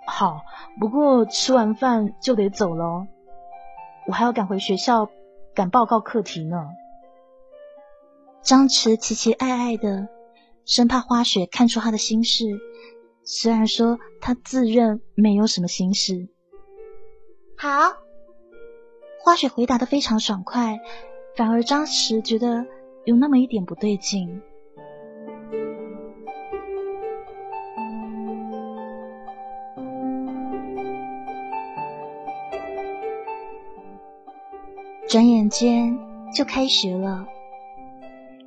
[0.05, 0.41] 好，
[0.81, 3.07] 不过吃完饭就得走了，
[4.09, 5.09] 我还要赶回学校
[5.55, 6.71] 赶报告课题呢。
[8.41, 10.09] 张弛期期爱爱的，
[10.65, 12.47] 生怕花雪看出他的心事。
[13.25, 16.29] 虽然说他自认没有什么心事，
[17.57, 17.69] 好，
[19.21, 20.81] 花雪回答的非常爽快，
[21.37, 22.67] 反而张弛觉得
[23.05, 24.43] 有那么一点不对劲。
[35.09, 35.99] 转眼间
[36.35, 37.27] 就开学了，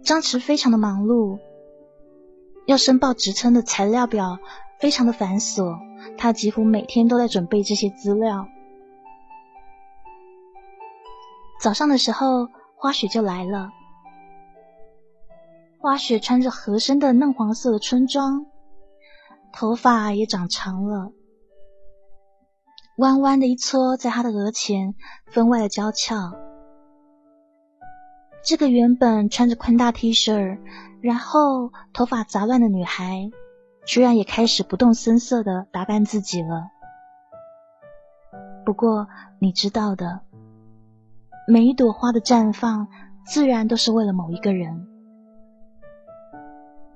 [0.04, 1.40] 张弛非常的忙碌，
[2.66, 4.38] 要申报职称的材料表。
[4.80, 5.80] 非常的繁琐，
[6.18, 8.48] 他几乎每天都在准备这些资料。
[11.60, 13.70] 早上的时候，花雪就来了。
[15.80, 18.46] 花雪穿着合身的嫩黄色的春装，
[19.54, 21.12] 头发也长长了，
[22.98, 24.96] 弯弯的一撮在她的额前，
[25.28, 26.34] 分外的娇俏。
[28.44, 30.60] 这个原本穿着宽大 T 恤，
[31.02, 33.32] 然后头发杂乱的女孩。
[33.86, 36.72] 居然也开始不动声色的打扮自己了。
[38.66, 39.08] 不过
[39.40, 40.22] 你知道的，
[41.48, 42.88] 每一朵花的绽放，
[43.26, 44.88] 自然都是为了某一个人。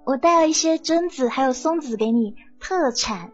[0.03, 3.31] 我带了一些榛子还有松子给你，特产。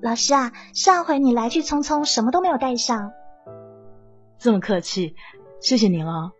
[0.00, 3.12] 老师啊，上回你来去匆匆，什么都没有带上。
[4.38, 5.14] 这么客气，
[5.60, 6.32] 谢谢您了。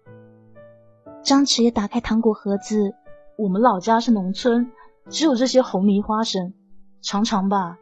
[1.23, 2.95] 张弛也打开糖果盒子，
[3.37, 4.73] 我们老家是农村。
[5.11, 6.53] 只有这些红泥花生，
[7.01, 7.79] 尝尝吧。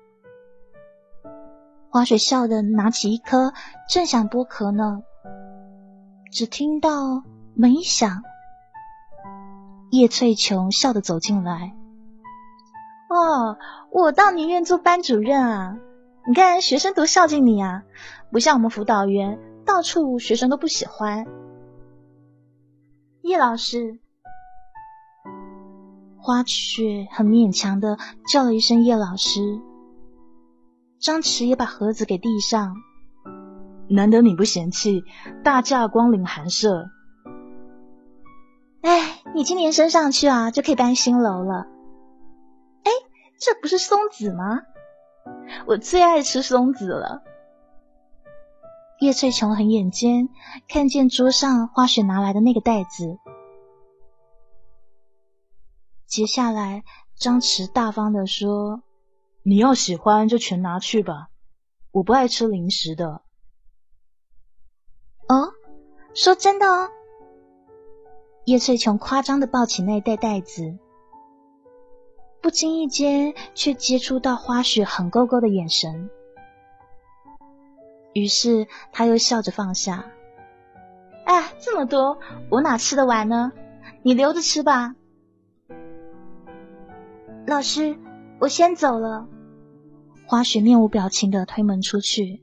[1.91, 3.53] 花雪笑的拿起一颗，
[3.89, 5.03] 正想剥壳呢，
[6.31, 7.23] 只听到
[7.55, 8.23] 门一响，
[9.91, 11.75] 叶翠琼笑的走进来。
[13.09, 13.57] 哦，
[13.91, 15.79] 我倒宁愿做班主任啊！
[16.29, 17.83] 你看学生多孝敬你啊，
[18.31, 21.25] 不像我们辅导员，到处学生都不喜欢。
[23.23, 24.01] 叶老师。
[26.27, 27.99] 花雪很勉强的
[28.29, 29.61] 叫了一声叶老师，
[30.99, 32.75] 张弛也把盒子给递上。
[33.89, 35.05] 难得你不嫌弃，
[35.45, 36.91] 大驾光临寒舍。
[38.81, 41.69] 哎，你今年升上去啊，就可以搬新楼了。
[42.83, 42.91] 哎，
[43.39, 44.63] 这不是松子吗？
[45.69, 47.23] 我最爱吃松子了。
[48.99, 50.29] 叶翠琼很眼尖，
[50.67, 53.17] 看见桌上花雪拿来的那个袋子。
[56.07, 56.85] 接下来，
[57.17, 58.83] 张弛大方的说
[59.43, 61.29] ：“你要喜欢就全拿去吧，
[61.91, 63.23] 我不爱吃零食的。”
[65.29, 65.53] 哦，
[66.15, 66.89] 说真的哦。
[68.45, 70.79] 叶翠琼夸张的抱起那袋袋子，
[72.41, 76.09] 不经意间却接触到花雪狠勾勾的眼神。
[78.15, 80.07] 于是他又笑着放下。
[81.25, 83.51] 哎，这么多，我哪吃得完呢？
[84.03, 84.95] 你留着吃吧。
[87.47, 87.97] 老师，
[88.41, 89.29] 我先走了。
[90.27, 92.43] 花雪面无表情的推门出去。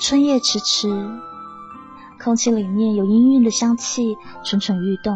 [0.00, 0.88] 春夜迟迟，
[2.20, 5.14] 空气里面有氤氲的香气蠢蠢欲动。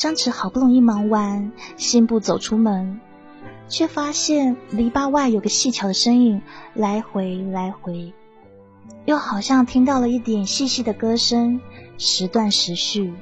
[0.00, 2.98] 张弛好不容易忙完，信步走出门，
[3.68, 6.40] 却发现篱笆外有个细巧的身影
[6.72, 8.14] 来回来回，
[9.04, 11.60] 又好像听到了一点细细的歌声，
[11.98, 13.12] 时断时续。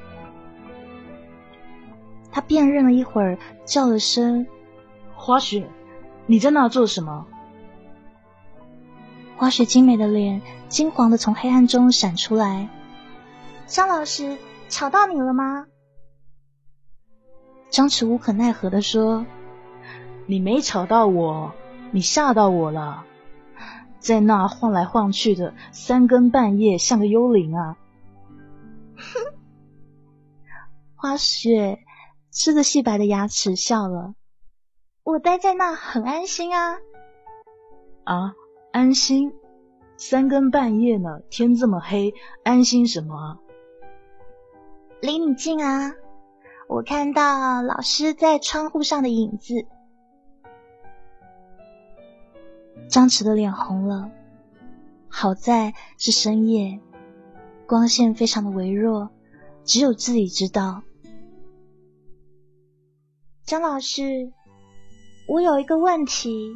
[2.30, 4.46] 他辨认了一会儿，叫了声
[5.16, 5.68] ：“花雪，
[6.26, 7.26] 你在那做什么？”
[9.34, 12.68] 花雪精美的脸金黄的从黑暗中闪出来。
[13.66, 14.36] 张老师，
[14.68, 15.66] 吵到你了吗？
[17.70, 19.26] 张弛无可奈何的说
[20.26, 21.52] ：“你没吵到我，
[21.90, 23.04] 你吓到我了，
[23.98, 27.76] 在那晃来晃去的，三更半夜像个幽灵啊！”
[28.96, 29.34] 哼
[30.96, 31.78] 花雪
[32.32, 34.14] 吃着细白的牙齿笑了
[35.04, 36.78] ：“我待在那很安心啊。”
[38.04, 38.34] 啊。
[38.70, 39.32] 安心，
[39.96, 42.12] 三更半夜呢，天这么黑，
[42.44, 43.38] 安心什么？
[45.00, 45.94] 离你近啊，
[46.68, 49.66] 我看到老师在窗户上的影子。
[52.90, 54.10] 张弛的脸红了，
[55.08, 56.78] 好在是深夜，
[57.66, 59.08] 光线非常的微弱，
[59.64, 60.82] 只有自己知道。
[63.44, 64.30] 张老师，
[65.26, 66.54] 我有一个问题。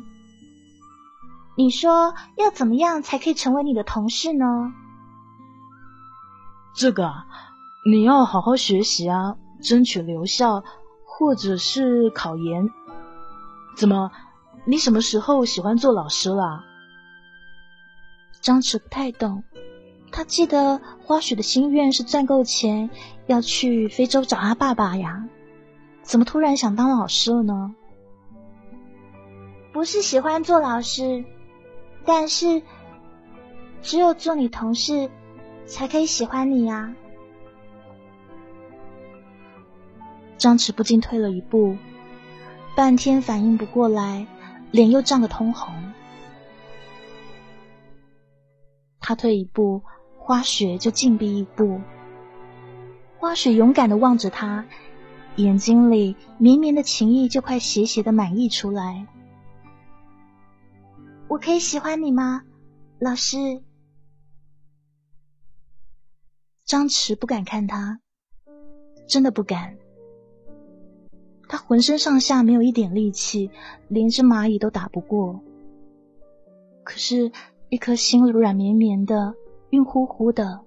[1.56, 4.74] 你说要怎么样才可以成为你的同事呢？
[6.74, 7.10] 这个，
[7.90, 10.62] 你要好好学习啊，争取留校
[11.06, 12.68] 或者是考研。
[13.76, 14.10] 怎么，
[14.66, 16.64] 你什么时候喜欢做老师了？
[18.42, 19.44] 张弛不太懂，
[20.10, 22.90] 他记得花雪的心愿是赚够钱
[23.26, 25.26] 要去非洲找他爸爸呀，
[26.02, 27.74] 怎么突然想当老师了呢？
[29.72, 31.24] 不是喜欢做老师。
[32.04, 32.62] 但是，
[33.80, 35.08] 只有做你同事，
[35.66, 36.92] 才可以喜欢你呀。
[40.43, 41.76] 张弛不禁退了一步，
[42.74, 44.26] 半天反应不过来，
[44.72, 45.72] 脸又涨得通红。
[48.99, 49.80] 他退一步，
[50.18, 51.80] 花雪就进逼一步。
[53.18, 54.66] 花雪勇敢的望着他，
[55.36, 59.07] 眼睛里绵绵的情意就快斜斜的满溢出来。
[61.28, 62.43] 我可以喜欢你吗，
[62.99, 63.62] 老师？
[66.64, 68.01] 张弛不敢看他，
[69.07, 69.76] 真的不敢。
[71.53, 73.50] 他浑身上下没有一点力气，
[73.88, 75.38] 连只蚂蚁都打不过。
[76.82, 77.30] 可是，
[77.68, 79.34] 一颗心软绵绵的，
[79.68, 80.61] 晕乎乎的，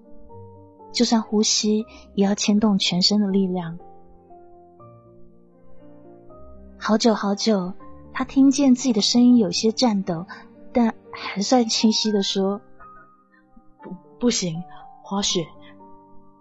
[0.92, 3.80] 就算呼吸也要牵动全身的力量。
[6.78, 7.74] 好久好久，
[8.14, 10.28] 他听见自己的声音有些颤抖。
[10.72, 12.62] 但还算清晰的说
[13.82, 14.62] ：“不，不行，
[15.02, 15.48] 花雪，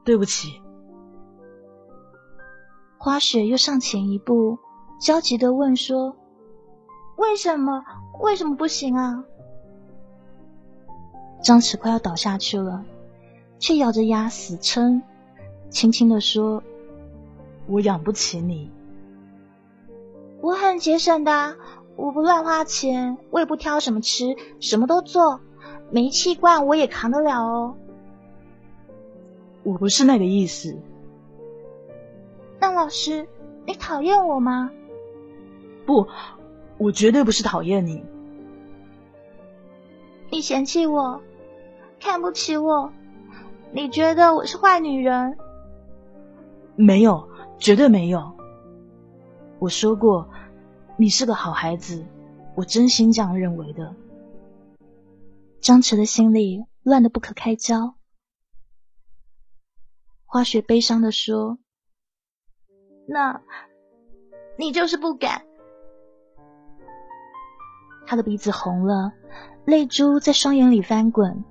[0.05, 0.61] 对不起。”
[3.05, 4.59] 花雪又上前一步，
[4.99, 6.17] 焦急的问说
[7.19, 7.85] ：“为什么？
[8.23, 9.23] 为什么不行啊？”
[11.45, 12.83] 张弛快要倒下去了，
[13.59, 15.03] 却咬着牙死撑，
[15.69, 16.63] 轻轻的说
[17.69, 18.71] ：“我养不起你。”
[20.41, 21.57] 我很节省的。
[21.97, 25.41] 我不乱花钱，我也不挑什么吃，什么都做，
[25.91, 27.77] 煤气罐我也扛得了哦。
[29.63, 30.75] 我不是那个意思。
[32.65, 33.29] 那老师，
[33.67, 34.71] 你讨厌我吗？
[35.85, 36.09] 不，
[36.79, 38.03] 我绝对不是讨厌你。
[40.31, 41.21] 你嫌弃我，
[42.01, 42.91] 看不起我，
[43.71, 45.37] 你觉得我是坏女人？
[46.75, 48.33] 没有，绝对没有。
[49.59, 50.27] 我说过。
[50.97, 52.07] 你是个好孩子，
[52.55, 53.95] 我真心这样认为的。
[55.61, 57.97] 张弛的心里乱得不可开交。
[60.25, 61.59] 花雪悲伤的说
[63.07, 63.41] ：“那，
[64.57, 65.43] 你就是不敢。”
[68.07, 69.13] 他的鼻子红了，
[69.65, 71.45] 泪珠在双眼里翻滚，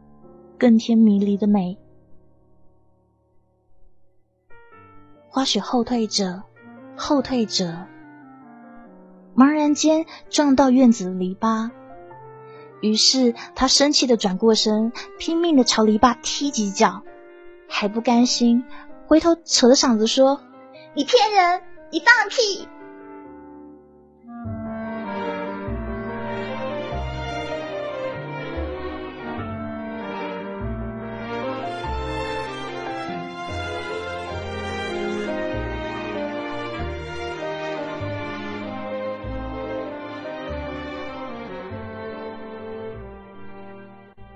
[0.59, 1.79] 更添迷离的美。
[5.29, 6.43] 花雪后退着，
[6.95, 7.87] 后退着，
[9.35, 11.71] 茫然间撞到院子的篱笆，
[12.81, 17.01] 于是他生气的转过身，拼命的朝篱笆踢几脚，
[17.67, 18.63] 还不甘心，
[19.07, 20.39] 回头扯着嗓子说
[20.95, 21.63] ：“你骗人！
[21.91, 22.67] 你放屁！”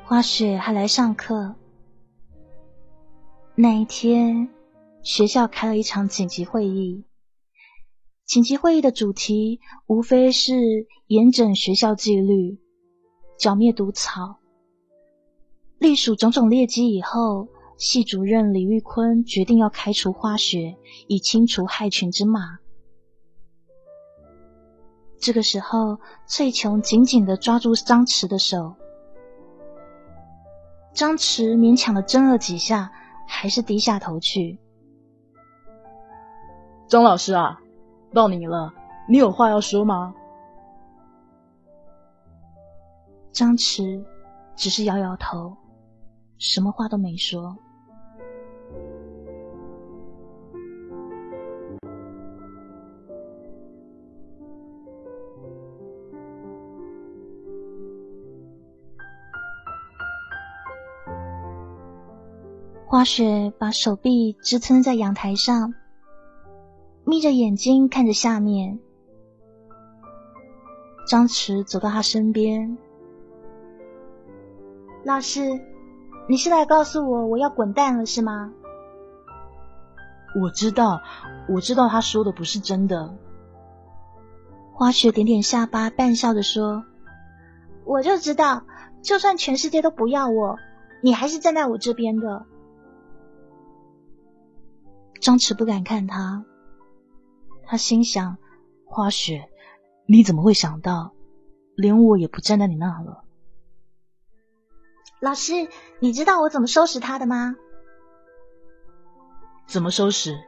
[0.04, 1.54] 花雪还来上课。
[3.54, 4.50] 那一天，
[5.08, 7.06] 学校开了一场紧急会议。
[8.26, 12.60] 紧急会议的主题无非是严整学校纪律，
[13.40, 14.40] 剿灭毒草。
[15.80, 17.48] 隶属种种劣迹以后，
[17.78, 20.76] 系主任李玉坤决定要开除花雪，
[21.08, 22.60] 以清除害群之马。
[25.18, 28.76] 这个时候，翠琼紧紧的抓住张弛的手。
[30.94, 32.92] 张弛勉强的挣了几下，
[33.26, 34.60] 还是低下头去。
[36.88, 37.60] 张老师啊，
[38.14, 38.74] 到你了，
[39.10, 40.16] 你有话要说吗？
[43.34, 44.02] 张弛
[44.56, 45.56] 只是摇摇头，
[46.38, 47.58] 什么话都没说。
[62.86, 65.74] 花雪把手臂支撑在阳台上，
[67.10, 68.80] 眯着眼睛看着下面。
[71.08, 72.78] 张弛走到他身边
[75.06, 75.58] ：“老师，
[76.28, 78.52] 你是来告诉我我要滚蛋了是吗
[80.44, 81.02] ？”“我知道，
[81.48, 83.16] 我知道他说的不是真的。”
[84.76, 86.84] 花雪点点下巴，半笑着说
[87.88, 88.64] ：“我就知道，
[89.02, 90.58] 就算全世界都不要我，
[91.02, 92.46] 你还是站在我这边的。”
[95.22, 96.44] 张弛不敢看他，
[97.68, 98.38] 他心想：
[98.86, 99.50] 花雪，
[100.08, 101.14] 你怎么会想到，
[101.76, 103.26] 连我也不站在你那了？
[105.20, 105.54] 老师，
[106.00, 107.56] 你知道我怎么收拾他的吗？
[109.68, 110.40] 怎么收拾？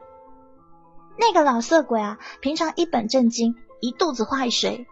[1.18, 4.86] 那个老色鬼啊，平常一本正经，一肚子坏水。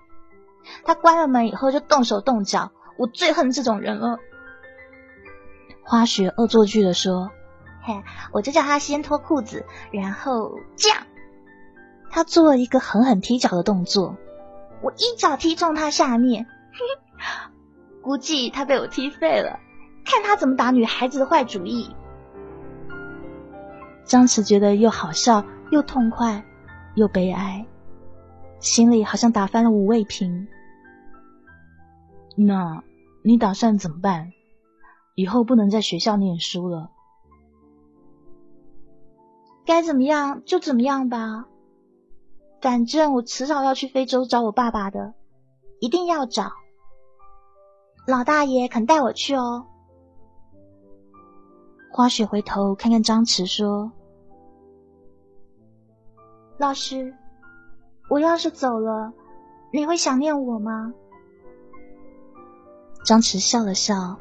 [0.84, 4.18] 他关了门以后就动手动脚，我最恨这种人了。
[5.82, 7.30] 花雪恶作剧的说。
[7.80, 8.02] 嘿
[8.32, 11.06] 我就叫他先脱裤子，然后这样。
[12.10, 14.16] 他做了一个狠狠踢脚的动作，
[14.82, 16.46] 我一脚踢中他下面，
[18.02, 19.60] 估计他被我踢废了。
[20.04, 21.94] 看他怎么打女孩子的坏主意。
[24.04, 26.44] 张弛觉得又好笑又痛快
[26.94, 27.66] 又悲哀，
[28.58, 30.48] 心里好像打翻了五味瓶。
[32.36, 32.82] 那
[33.22, 34.32] 你打算怎么办？
[35.14, 36.90] 以后不能在学校念书了。
[39.66, 41.46] 该怎么样就怎么样吧，
[42.60, 45.14] 反正我迟早要去非洲找我爸爸的，
[45.80, 46.52] 一定要找。
[48.06, 49.66] 老大爷肯带我去哦。
[51.92, 53.92] 花雪回头看看张弛，说
[56.58, 57.14] ：“老师，
[58.08, 59.12] 我要是走了，
[59.72, 60.92] 你会想念我吗？”
[63.04, 64.18] 张弛笑了笑，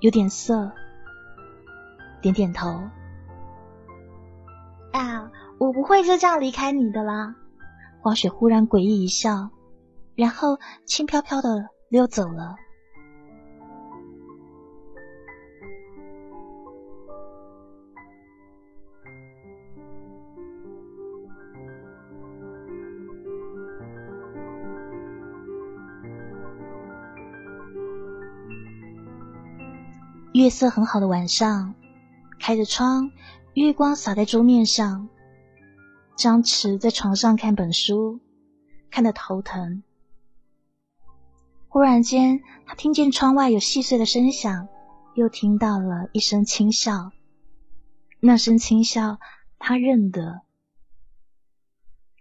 [0.00, 0.72] 有点涩，
[2.22, 2.68] 点点头。
[4.92, 7.34] 啊，我不会就这样离开你的啦！
[8.00, 9.50] 花雪忽然诡异一笑，
[10.14, 12.56] 然后轻飘飘的溜走了。
[30.34, 31.74] 月色很好的晚上，
[32.38, 33.10] 开着窗。
[33.54, 35.08] 月光洒在桌面上，
[36.18, 38.18] 张弛在床上看本书，
[38.90, 39.84] 看得头疼。
[41.68, 44.66] 忽然间，他听见窗外有细碎的声响，
[45.14, 47.12] 又听到了一声轻笑。
[48.18, 49.20] 那声轻笑，
[49.60, 50.40] 他认得。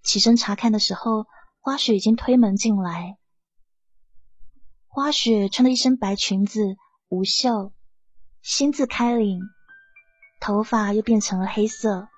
[0.03, 1.25] 起身查看的时候，
[1.59, 3.17] 花雪已经推门进来，
[4.85, 6.77] 花雪穿了一身白裙子，
[7.09, 7.73] 无袖，
[8.43, 9.41] 心字开领，
[10.39, 12.09] 头发又变成了黑色。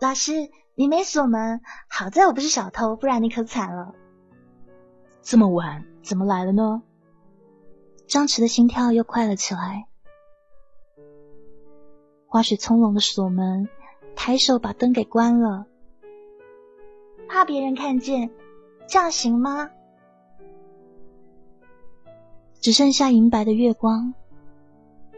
[0.00, 0.48] 老师，
[0.80, 1.60] 你没锁门，
[1.90, 3.94] 好在我不是小偷，不然你可惨了。
[5.20, 6.82] 这么晚怎么来了呢？
[8.06, 9.88] 张弛的心跳又快了起来。
[12.24, 13.68] 花雪从容的锁门，
[14.16, 15.66] 抬手把灯给关了。
[17.28, 18.30] 怕别人看见，
[18.86, 19.70] 这样行吗？
[22.58, 24.14] 只剩下银白的月光，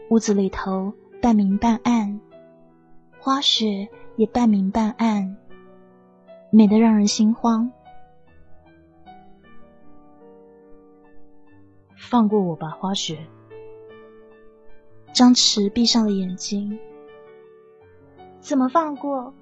[0.09, 2.19] 屋子里头半明半暗，
[3.17, 3.87] 花雪
[4.17, 5.37] 也半明半暗，
[6.55, 7.71] 美得让人心慌。
[11.97, 13.17] 放过我吧，花雪。
[15.11, 16.77] 张弛闭上了眼睛。
[18.39, 19.33] 怎么放过？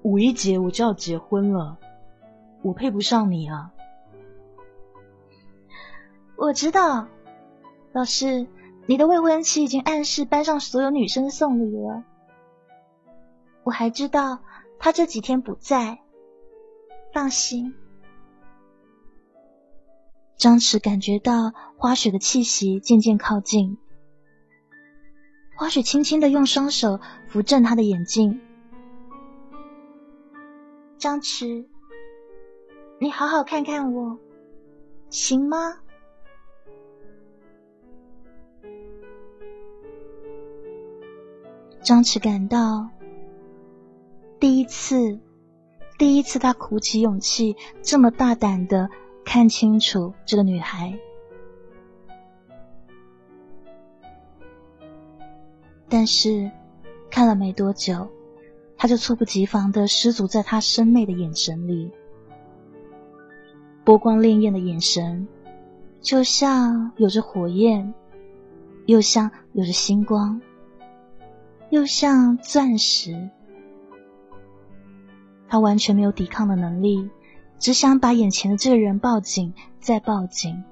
[0.00, 1.76] 五一节我就要结婚了，
[2.62, 3.74] 我配不上你啊！
[6.36, 7.08] 我知道，
[7.92, 8.46] 老师，
[8.86, 12.04] 你的未婚妻已经暗示班上所有女生送礼了。
[13.62, 14.40] 我还知道
[14.78, 15.98] 他这几天不在，
[17.12, 17.74] 放心。
[20.36, 23.76] 张弛感觉到花雪的气息渐渐靠近，
[25.54, 26.98] 花雪轻轻的用双手
[27.28, 28.40] 扶正他的眼睛。
[30.96, 31.66] 张弛，
[32.98, 34.18] 你好好看看我，
[35.10, 35.78] 行吗？
[41.82, 42.88] 张弛感到，
[44.40, 45.20] 第一次，
[45.98, 48.88] 第一次他鼓起勇气，这么大胆的。
[49.22, 50.98] 看清楚这个女孩，
[55.88, 56.50] 但是
[57.10, 58.08] 看了没多久，
[58.76, 61.92] 他就猝不及防的失足在她深媚的眼神里，
[63.84, 65.28] 波光潋滟的眼神，
[66.00, 67.94] 就像有着火焰，
[68.86, 70.40] 又像有着星光，
[71.68, 73.30] 又像钻石。
[75.50, 77.10] 他完全没有抵抗的能力。
[77.58, 80.64] 只想把眼前的这个人抱紧，再抱紧，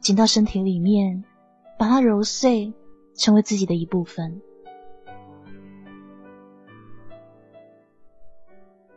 [0.00, 1.24] 紧到身体里面，
[1.78, 2.74] 把他揉碎，
[3.14, 4.42] 成为自己的一部分。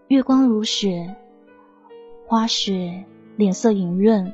[0.09, 1.15] 月光如雪，
[2.25, 3.05] 花雪
[3.37, 4.33] 脸色莹润。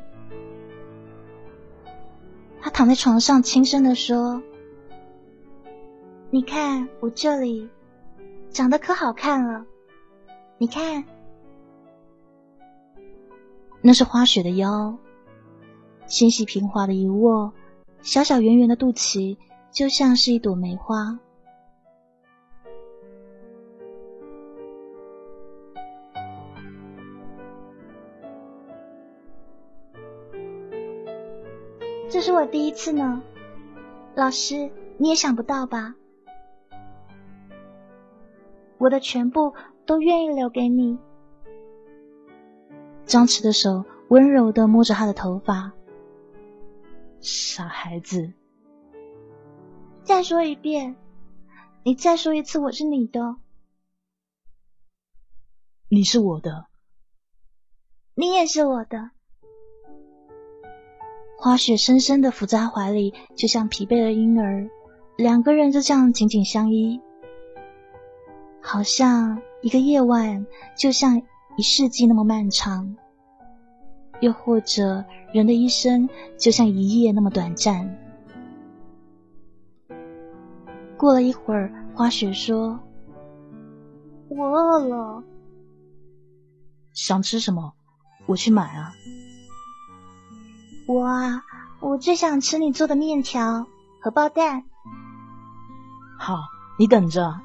[2.60, 4.42] 他躺在床上，轻声的说
[6.32, 7.70] ：“你看我这里
[8.50, 9.64] 长得可好看了，
[10.64, 11.04] 你看。”
[13.84, 14.98] 那是花雪的腰，
[16.08, 17.52] 纤细平滑的一握，
[18.02, 19.36] 小小圆圆的肚脐
[19.72, 21.20] 就像是一朵梅花。
[32.10, 33.22] 这是我第一次呢，
[34.16, 35.94] 老师你也想不到吧？
[38.78, 39.54] 我的全部
[39.86, 40.98] 都愿意留给你。
[43.06, 45.74] 张弛的手温柔的摸着他的头发，
[47.22, 48.34] 傻孩子。
[50.04, 50.96] 再说一遍，
[51.84, 53.38] 你再说一次，我是你的，
[55.90, 56.66] 你是我的，
[58.16, 59.12] 你也是我的。
[61.38, 64.70] 花雪深深的伏在他怀里，就像疲惫的婴儿，
[65.18, 67.02] 两个人就这样紧紧相依，
[68.62, 70.46] 好像一个夜晚，
[70.78, 71.20] 就像。
[71.56, 72.96] 一世纪那么漫长，
[74.22, 77.96] 又或者人的一生就像一夜那么短暂。
[80.98, 82.80] 过了一会儿，花雪说
[84.30, 85.24] ：“我饿了，
[86.92, 87.76] 想吃什么？
[88.26, 88.94] 我去买啊。”
[90.90, 91.44] 我啊，
[91.82, 93.68] 我最想吃你做的面条、
[94.02, 94.64] 荷包蛋。
[96.18, 96.40] 好，
[96.80, 97.40] 你等着。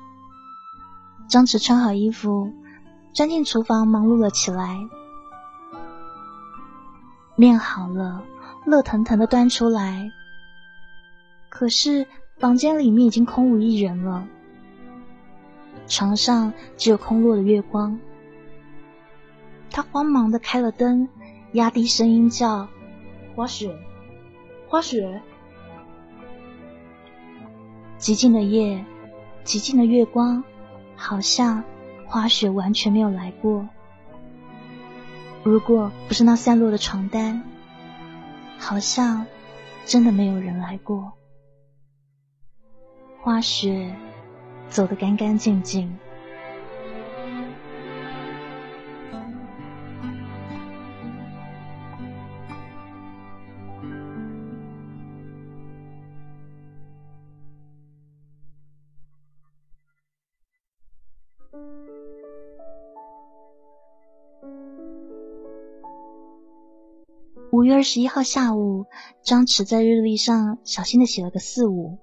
[1.28, 2.52] 张弛穿好衣服。
[3.12, 4.78] 钻进厨房，忙碌了起来。
[7.34, 8.22] 面好了，
[8.64, 10.10] 热腾腾的端出来。
[11.48, 12.06] 可是
[12.38, 14.26] 房间里面已经空无一人了，
[15.88, 17.98] 床上只有空落的月光。
[19.70, 21.08] 他慌忙的开了灯，
[21.52, 22.68] 压低声音叫
[23.34, 23.76] ：“花雪，
[24.68, 25.20] 花雪。”
[27.98, 28.84] 寂静的夜，
[29.44, 30.44] 寂静的月光，
[30.98, 31.64] 好像……
[32.10, 33.68] 花雪完全没有来过。
[35.44, 37.42] 如果不是那散落的床单，
[38.58, 39.26] 好像
[39.84, 41.12] 真的没有人来过。
[43.20, 43.94] 花雪
[44.70, 45.98] 走得干干净净。
[67.68, 68.86] 月二十一号下午，
[69.22, 71.98] 张弛在日历上小心的写了个四五，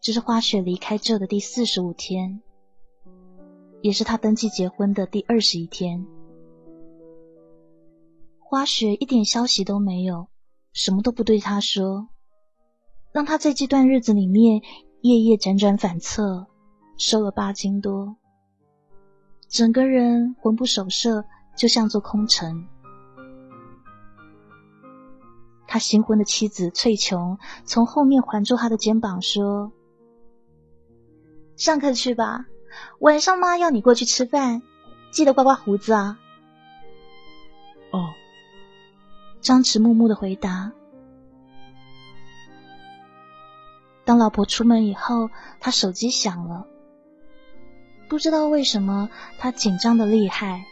[0.00, 2.42] 这是花雪离开这的第四十五天，
[3.80, 6.04] 也是他登记结婚的第二十一天。
[8.40, 10.26] 花雪一点消息都没有，
[10.72, 12.08] 什么都不对他说，
[13.12, 14.62] 让他在这段日子里面
[15.02, 16.48] 夜夜辗转反侧，
[16.98, 18.16] 瘦了八斤多，
[19.48, 21.24] 整个人魂不守舍，
[21.56, 22.66] 就像座空城。
[25.72, 29.72] 他新婚的妻子翠琼从后面环住他的肩膀说
[31.56, 32.44] ：“上课去吧，
[32.98, 34.60] 晚上妈要你过去吃饭，
[35.12, 36.18] 记得刮刮胡子啊。”
[37.90, 38.10] 哦，
[39.40, 40.72] 张弛木木的回答。
[44.04, 46.66] 当老婆出门以后，他手机响了，
[48.10, 49.08] 不知道为什么
[49.38, 50.66] 他紧张的厉害。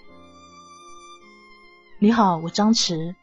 [1.99, 3.15] 你好，我张弛。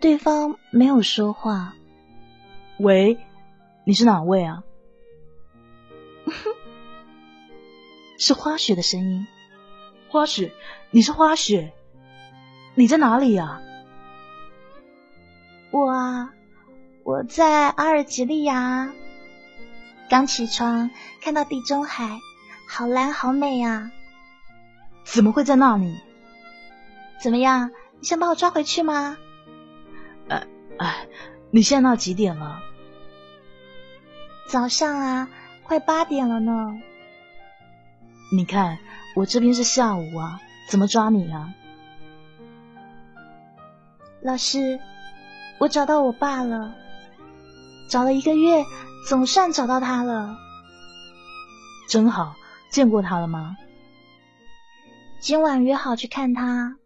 [0.00, 1.74] 对方没有说话。
[2.78, 3.18] 喂，
[3.84, 4.64] 你是哪位啊？
[8.18, 9.26] 是花雪的声音。
[10.08, 10.54] 花雪，
[10.90, 11.74] 你是花雪？
[12.74, 13.60] 你在哪里呀？
[15.70, 16.32] 我啊，
[17.04, 18.90] 我在阿尔及利亚。
[20.08, 20.90] 刚起床，
[21.20, 22.18] 看到地中海，
[22.66, 23.90] 好蓝好美啊！
[25.04, 25.94] 怎么会在那里？
[27.22, 27.70] 怎么样？
[28.00, 29.18] 你想把我抓回去吗？
[30.80, 31.06] 哎，
[31.50, 32.62] 你现在到几点了？
[34.48, 35.28] 早上啊，
[35.62, 36.72] 快八点了呢。
[38.32, 38.78] 你看，
[39.14, 41.52] 我这边是下午啊，怎么抓你啊？
[44.22, 44.80] 老师，
[45.58, 46.74] 我找到我爸了，
[47.90, 48.64] 找了一个月，
[49.06, 50.34] 总算找到他了。
[51.90, 52.34] 真好，
[52.70, 53.58] 见过他了吗？
[55.20, 56.76] 今晚约好去看他，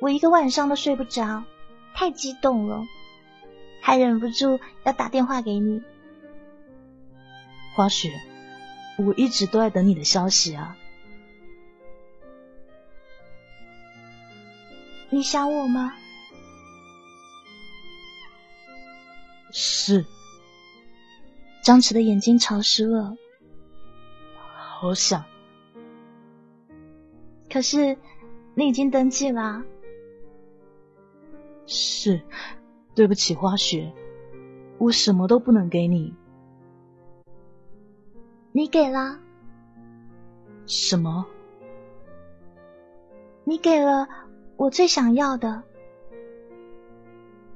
[0.00, 1.44] 我一个晚上都睡不着，
[1.94, 2.82] 太激动了。
[3.86, 5.80] 还忍不住要打电话给你，
[7.72, 8.10] 花雪，
[8.98, 10.76] 我一直都在等你的消息啊。
[15.08, 15.94] 你想我吗？
[19.52, 20.04] 是。
[21.62, 23.16] 张弛的眼睛潮湿了，
[24.56, 25.24] 好想。
[27.48, 27.96] 可是
[28.56, 29.62] 你已经登记了。
[31.68, 32.20] 是。
[32.96, 33.92] 对不起，花雪，
[34.78, 36.14] 我什么都不能给你。
[38.52, 39.18] 你给了
[40.66, 41.26] 什么？
[43.44, 44.08] 你给了
[44.56, 45.62] 我最想要的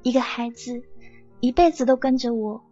[0.03, 0.83] 一个孩子，
[1.41, 2.63] 一辈子都跟着我。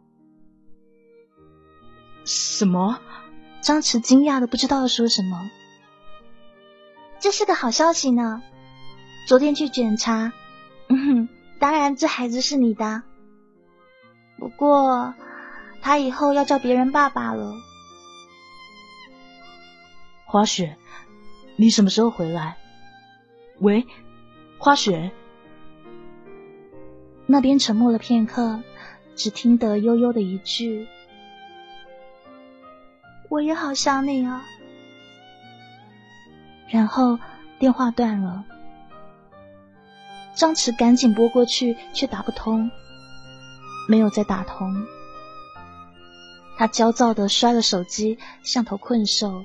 [2.27, 3.01] 什么？
[3.63, 5.51] 张弛惊讶的不知道要说什么。
[7.19, 8.43] 这是个好消息呢。
[9.27, 10.35] 昨天去检查。
[11.59, 13.03] 当然，这孩子是你的。
[14.39, 15.15] 不过，
[15.83, 17.55] 他以后要叫别人爸爸了。
[20.25, 20.77] 花雪，
[21.57, 22.57] 你什么时候回来？
[23.59, 23.87] 喂，
[24.59, 25.11] 花雪。
[27.27, 28.63] 那边沉默了片刻，
[29.17, 30.87] 只听得悠悠的一句
[33.29, 34.45] ：“我也好想你啊。”
[36.71, 37.19] 然后
[37.59, 38.45] 电话断了。
[40.39, 42.71] 张弛赶紧拨过去，却打不通，
[43.89, 44.73] 没有再打通。
[46.57, 49.45] 他焦躁的摔了手机，像头困兽。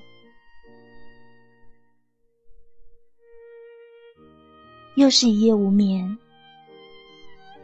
[4.94, 6.20] 又是一夜无眠。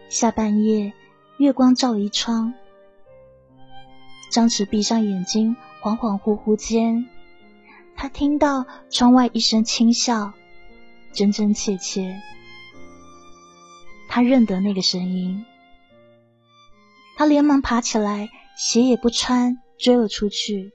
[0.10, 0.92] 下半夜，
[1.38, 2.52] 月光照了一窗。
[4.32, 7.08] 张弛闭上眼睛，恍恍惚惚间，
[7.96, 10.34] 他听到窗外一声轻笑，
[11.14, 12.20] 真真切切。
[14.12, 15.46] 他认得那个声音，
[17.16, 20.74] 他连忙爬起来，鞋也不穿，追了出去。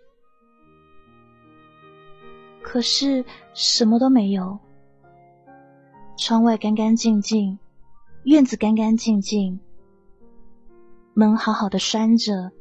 [2.63, 4.61] 可是什么都没有，
[6.17, 7.59] 窗外干干净净，
[8.23, 9.59] 院子干干净净，
[11.13, 12.53] 门好好的拴着，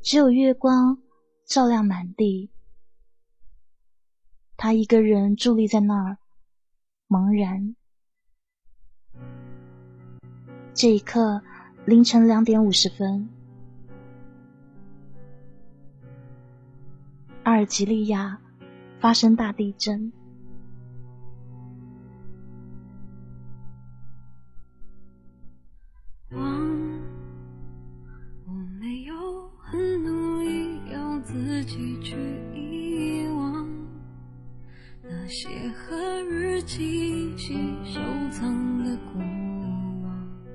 [0.00, 0.98] 只有月光
[1.44, 2.50] 照亮满地。
[4.56, 6.16] 他一个人伫立在那儿，
[7.06, 7.76] 茫然。
[10.74, 11.40] 这一刻，
[11.84, 13.28] 凌晨两点五十分，
[17.44, 18.38] 阿尔及利亚
[18.98, 20.12] 发生大地震。
[26.30, 26.40] 我
[28.80, 32.16] 没有很努力要自己去
[32.54, 33.68] 遗忘
[35.02, 37.54] 那些和日记一起
[37.84, 38.00] 收
[38.30, 39.31] 藏的过。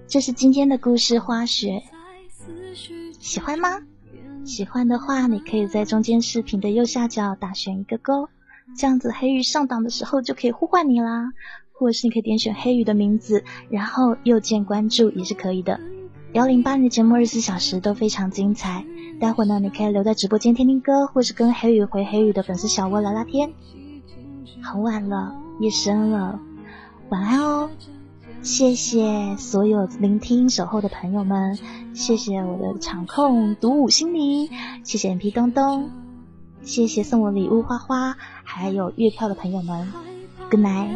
[0.08, 1.84] 这是今天的故事花雪，
[3.20, 3.82] 喜欢吗？
[4.46, 8.30] 喜欢的话，你可以在中间视频的右下角打选一个勾，
[8.78, 11.34] 这样子黑鱼上档的时候就可以呼唤你啦。
[11.74, 15.80] 或者是你可以点选黑鱼的名字，然后右键关注也是可以的。
[16.32, 18.86] 幺零八的节目二十四小时都非常精彩，
[19.20, 23.52] 待会呢你可以留在直播间听听歌，或是跟黑鱼回黑鱼的粉丝小窝聊聊天。
[24.64, 26.40] 很晚了，夜深了，
[27.10, 27.70] 晚安哦。
[28.42, 31.58] 谢谢所有聆听守候的朋友们，
[31.94, 34.50] 谢谢我的场控独舞心灵，
[34.84, 35.90] 谢谢 MP 东东，
[36.62, 39.92] 谢谢送我礼物花花，还有月票的朋友们
[40.50, 40.88] ，Good night。